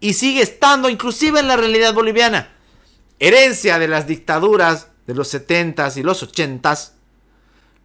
Y 0.00 0.14
sigue 0.14 0.42
estando 0.42 0.88
inclusive 0.88 1.38
en 1.38 1.46
la 1.46 1.56
realidad 1.56 1.94
boliviana. 1.94 2.52
Herencia 3.20 3.78
de 3.78 3.86
las 3.86 4.08
dictaduras 4.08 4.88
de 5.06 5.14
los 5.14 5.32
70s 5.32 5.96
y 5.96 6.02
los 6.02 6.28
80s, 6.28 6.90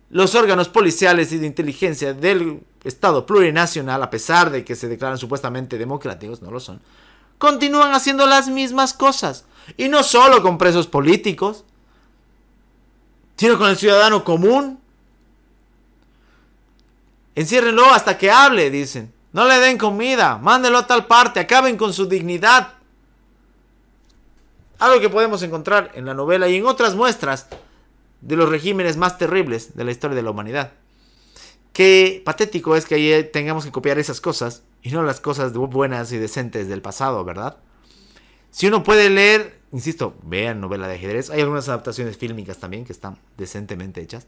los 0.10 0.34
órganos 0.34 0.68
policiales 0.68 1.32
y 1.32 1.38
de 1.38 1.46
inteligencia 1.46 2.16
del 2.16 2.62
Estado 2.84 3.28
plurinacional, 3.28 4.02
a 4.02 4.10
pesar 4.10 4.50
de 4.50 4.66
que 4.66 4.76
se 4.76 4.88
declaran 4.88 5.20
supuestamente 5.20 5.78
democráticos, 5.78 6.42
no 6.42 6.50
lo 6.50 6.60
son, 6.60 6.82
continúan 7.38 7.94
haciendo 7.94 8.26
las 8.26 8.48
mismas 8.48 8.94
cosas. 8.94 9.46
Y 9.78 9.90
no 9.90 10.04
solo 10.04 10.42
con 10.42 10.58
presos 10.58 10.88
políticos, 10.88 11.66
sino 13.38 13.58
con 13.58 13.70
el 13.70 13.78
ciudadano 13.78 14.24
común. 14.24 14.80
Enciérrenlo 17.36 17.86
hasta 17.86 18.18
que 18.18 18.30
hable, 18.30 18.70
dicen. 18.70 19.14
No 19.32 19.46
le 19.46 19.60
den 19.60 19.78
comida, 19.78 20.38
mándenlo 20.38 20.80
a 20.80 20.88
tal 20.88 21.06
parte, 21.06 21.40
acaben 21.40 21.78
con 21.78 21.94
su 21.94 22.08
dignidad. 22.08 22.74
Algo 24.80 25.00
que 25.00 25.10
podemos 25.10 25.42
encontrar 25.44 25.92
en 25.94 26.06
la 26.06 26.14
novela 26.14 26.48
y 26.48 26.56
en 26.56 26.66
otras 26.66 26.96
muestras 26.96 27.48
de 28.22 28.36
los 28.36 28.50
regímenes 28.50 28.98
más 28.98 29.18
terribles 29.18 29.76
de 29.76 29.84
la 29.84 29.92
historia 29.92 30.16
de 30.16 30.24
la 30.24 30.32
humanidad. 30.32 30.74
Qué 31.74 32.22
patético 32.26 32.76
es 32.76 32.86
que 32.86 33.24
tengamos 33.32 33.66
que 33.66 33.72
copiar 33.72 34.00
esas 34.00 34.20
cosas 34.20 34.64
y 34.82 34.92
no 34.92 35.04
las 35.04 35.22
cosas 35.22 35.54
buenas 35.54 36.12
y 36.12 36.18
decentes 36.18 36.68
del 36.68 36.82
pasado, 36.82 37.24
¿verdad? 37.24 37.58
Si 38.52 38.68
uno 38.68 38.84
puede 38.84 39.10
leer, 39.10 39.59
insisto, 39.72 40.16
vean 40.24 40.62
novela 40.62 40.88
de 40.88 40.96
ajedrez, 40.96 41.30
hay 41.30 41.42
algunas 41.42 41.68
adaptaciones 41.70 42.18
fílmicas 42.18 42.58
también 42.58 42.86
que 42.86 42.94
están 42.94 43.18
decentemente 43.38 44.02
hechas. 44.02 44.28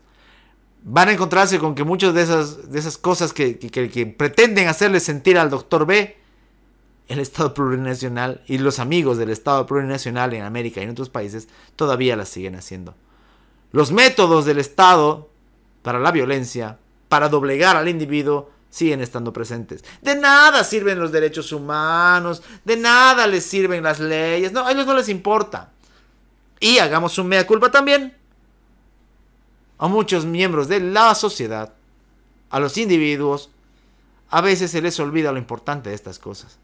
Van 0.83 1.09
a 1.09 1.11
encontrarse 1.11 1.59
con 1.59 1.75
que 1.75 1.83
muchas 1.83 2.13
de 2.13 2.23
esas, 2.23 2.71
de 2.71 2.79
esas 2.79 2.97
cosas 2.97 3.33
que, 3.33 3.59
que 3.59 4.05
pretenden 4.07 4.67
hacerle 4.67 4.99
sentir 4.99 5.37
al 5.37 5.49
doctor 5.49 5.85
B, 5.85 6.17
el 7.07 7.19
Estado 7.19 7.53
plurinacional 7.53 8.41
y 8.47 8.57
los 8.57 8.79
amigos 8.79 9.17
del 9.17 9.29
Estado 9.29 9.65
plurinacional 9.65 10.33
en 10.33 10.43
América 10.43 10.79
y 10.79 10.85
en 10.85 10.91
otros 10.91 11.09
países 11.09 11.49
todavía 11.75 12.15
las 12.15 12.29
siguen 12.29 12.55
haciendo. 12.55 12.95
Los 13.71 13.91
métodos 13.91 14.45
del 14.45 14.59
Estado 14.59 15.29
para 15.81 15.99
la 15.99 16.11
violencia, 16.11 16.79
para 17.09 17.29
doblegar 17.29 17.75
al 17.75 17.89
individuo, 17.89 18.49
siguen 18.71 19.01
estando 19.01 19.31
presentes. 19.31 19.83
De 20.01 20.15
nada 20.15 20.63
sirven 20.63 20.97
los 20.97 21.11
derechos 21.11 21.51
humanos, 21.51 22.41
de 22.63 22.77
nada 22.77 23.27
les 23.27 23.45
sirven 23.45 23.83
las 23.83 23.99
leyes, 23.99 24.51
no, 24.51 24.65
a 24.65 24.71
ellos 24.71 24.87
no 24.87 24.95
les 24.95 25.09
importa. 25.09 25.71
Y 26.59 26.79
hagamos 26.79 27.17
un 27.19 27.27
mea 27.27 27.45
culpa 27.45 27.69
también 27.69 28.15
a 29.77 29.87
muchos 29.87 30.25
miembros 30.25 30.67
de 30.67 30.79
la 30.79 31.13
sociedad, 31.15 31.73
a 32.49 32.59
los 32.59 32.77
individuos, 32.77 33.49
a 34.29 34.39
veces 34.39 34.71
se 34.71 34.81
les 34.81 34.99
olvida 34.99 35.31
lo 35.31 35.37
importante 35.37 35.89
de 35.89 35.95
estas 35.95 36.17
cosas. 36.17 36.57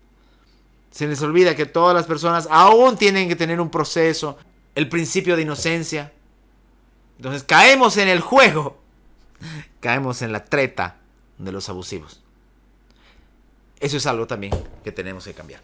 Se 0.92 1.08
les 1.08 1.22
olvida 1.22 1.56
que 1.56 1.66
todas 1.66 1.96
las 1.96 2.06
personas 2.06 2.48
aún 2.50 2.96
tienen 2.96 3.28
que 3.28 3.36
tener 3.36 3.60
un 3.60 3.70
proceso, 3.70 4.38
el 4.76 4.88
principio 4.88 5.36
de 5.36 5.42
inocencia. 5.42 6.14
Entonces 7.18 7.44
caemos 7.44 7.98
en 7.98 8.08
el 8.08 8.22
juego, 8.22 8.78
caemos 9.82 10.22
en 10.22 10.32
la 10.32 10.46
treta 10.46 10.98
de 11.38 11.52
los 11.52 11.70
abusivos. 11.70 12.22
Eso 13.80 13.98
es 13.98 14.06
algo 14.06 14.28
también 14.28 14.54
que 14.84 14.92
tenemos 14.92 15.26
que 15.26 15.34
cambiar. 15.34 15.62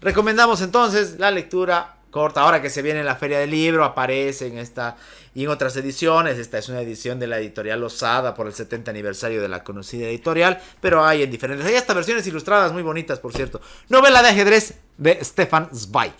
Recomendamos 0.00 0.60
entonces 0.62 1.18
la 1.18 1.30
lectura 1.30 1.96
corta. 2.10 2.42
Ahora 2.42 2.62
que 2.62 2.70
se 2.70 2.82
viene 2.82 3.02
la 3.02 3.16
feria 3.16 3.40
del 3.40 3.50
libro, 3.50 3.84
aparece 3.84 4.46
en 4.46 4.58
esta 4.58 4.96
y 5.34 5.44
en 5.44 5.50
otras 5.50 5.76
ediciones. 5.76 6.38
Esta 6.38 6.58
es 6.58 6.68
una 6.68 6.80
edición 6.80 7.18
de 7.18 7.26
la 7.26 7.38
editorial 7.38 7.82
Osada 7.82 8.34
por 8.34 8.46
el 8.46 8.52
70 8.52 8.90
aniversario 8.90 9.42
de 9.42 9.48
la 9.48 9.64
conocida 9.64 10.06
editorial, 10.06 10.60
pero 10.80 11.04
hay 11.04 11.22
en 11.22 11.30
diferentes. 11.30 11.66
Hay 11.66 11.74
hasta 11.74 11.94
versiones 11.94 12.24
ilustradas 12.26 12.72
muy 12.72 12.82
bonitas, 12.82 13.18
por 13.18 13.32
cierto. 13.32 13.60
Novela 13.88 14.22
de 14.22 14.28
ajedrez 14.28 14.74
de 14.98 15.24
Stefan 15.24 15.68
Zweig. 15.74 16.14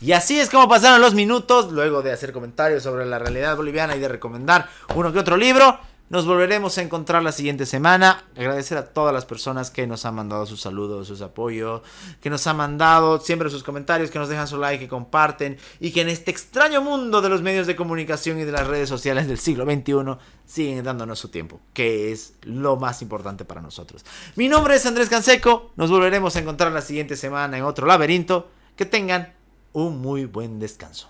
Y 0.00 0.12
así 0.12 0.38
es 0.38 0.48
como 0.48 0.68
pasaron 0.68 1.00
los 1.00 1.14
minutos, 1.14 1.72
luego 1.72 2.02
de 2.02 2.12
hacer 2.12 2.32
comentarios 2.32 2.84
sobre 2.84 3.04
la 3.04 3.18
realidad 3.18 3.56
boliviana 3.56 3.96
y 3.96 4.00
de 4.00 4.06
recomendar 4.06 4.68
uno 4.94 5.12
que 5.12 5.18
otro 5.18 5.36
libro. 5.36 5.80
Nos 6.08 6.24
volveremos 6.24 6.78
a 6.78 6.82
encontrar 6.82 7.22
la 7.22 7.32
siguiente 7.32 7.66
semana. 7.66 8.24
Agradecer 8.34 8.78
a 8.78 8.86
todas 8.86 9.12
las 9.12 9.26
personas 9.26 9.70
que 9.70 9.86
nos 9.86 10.06
han 10.06 10.14
mandado 10.14 10.46
sus 10.46 10.60
saludos, 10.60 11.08
sus 11.08 11.20
apoyos, 11.20 11.82
que 12.20 12.30
nos 12.30 12.46
han 12.46 12.56
mandado 12.56 13.20
siempre 13.20 13.50
sus 13.50 13.62
comentarios, 13.62 14.10
que 14.10 14.18
nos 14.18 14.28
dejan 14.28 14.46
su 14.46 14.56
like, 14.56 14.82
que 14.82 14.88
comparten 14.88 15.58
y 15.80 15.90
que 15.90 16.00
en 16.00 16.08
este 16.08 16.30
extraño 16.30 16.80
mundo 16.80 17.20
de 17.20 17.28
los 17.28 17.42
medios 17.42 17.66
de 17.66 17.76
comunicación 17.76 18.38
y 18.38 18.44
de 18.44 18.52
las 18.52 18.66
redes 18.68 18.88
sociales 18.88 19.26
del 19.26 19.38
siglo 19.38 19.64
XXI 19.64 20.16
siguen 20.46 20.84
dándonos 20.84 21.18
su 21.18 21.28
tiempo, 21.28 21.60
que 21.74 22.10
es 22.12 22.34
lo 22.42 22.76
más 22.76 23.02
importante 23.02 23.44
para 23.44 23.60
nosotros. 23.60 24.06
Mi 24.36 24.48
nombre 24.48 24.76
es 24.76 24.86
Andrés 24.86 25.10
Canseco. 25.10 25.72
Nos 25.76 25.90
volveremos 25.90 26.36
a 26.36 26.38
encontrar 26.38 26.72
la 26.72 26.82
siguiente 26.82 27.16
semana 27.16 27.58
en 27.58 27.64
otro 27.64 27.86
laberinto. 27.86 28.48
Que 28.76 28.86
tengan 28.86 29.34
un 29.78 30.00
muy 30.00 30.24
buen 30.24 30.58
descanso. 30.58 31.08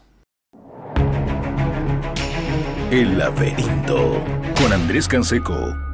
El 2.91 3.17
laberinto 3.19 4.23
con 4.61 4.73
Andrés 4.73 5.09
Canseco. 5.09 5.88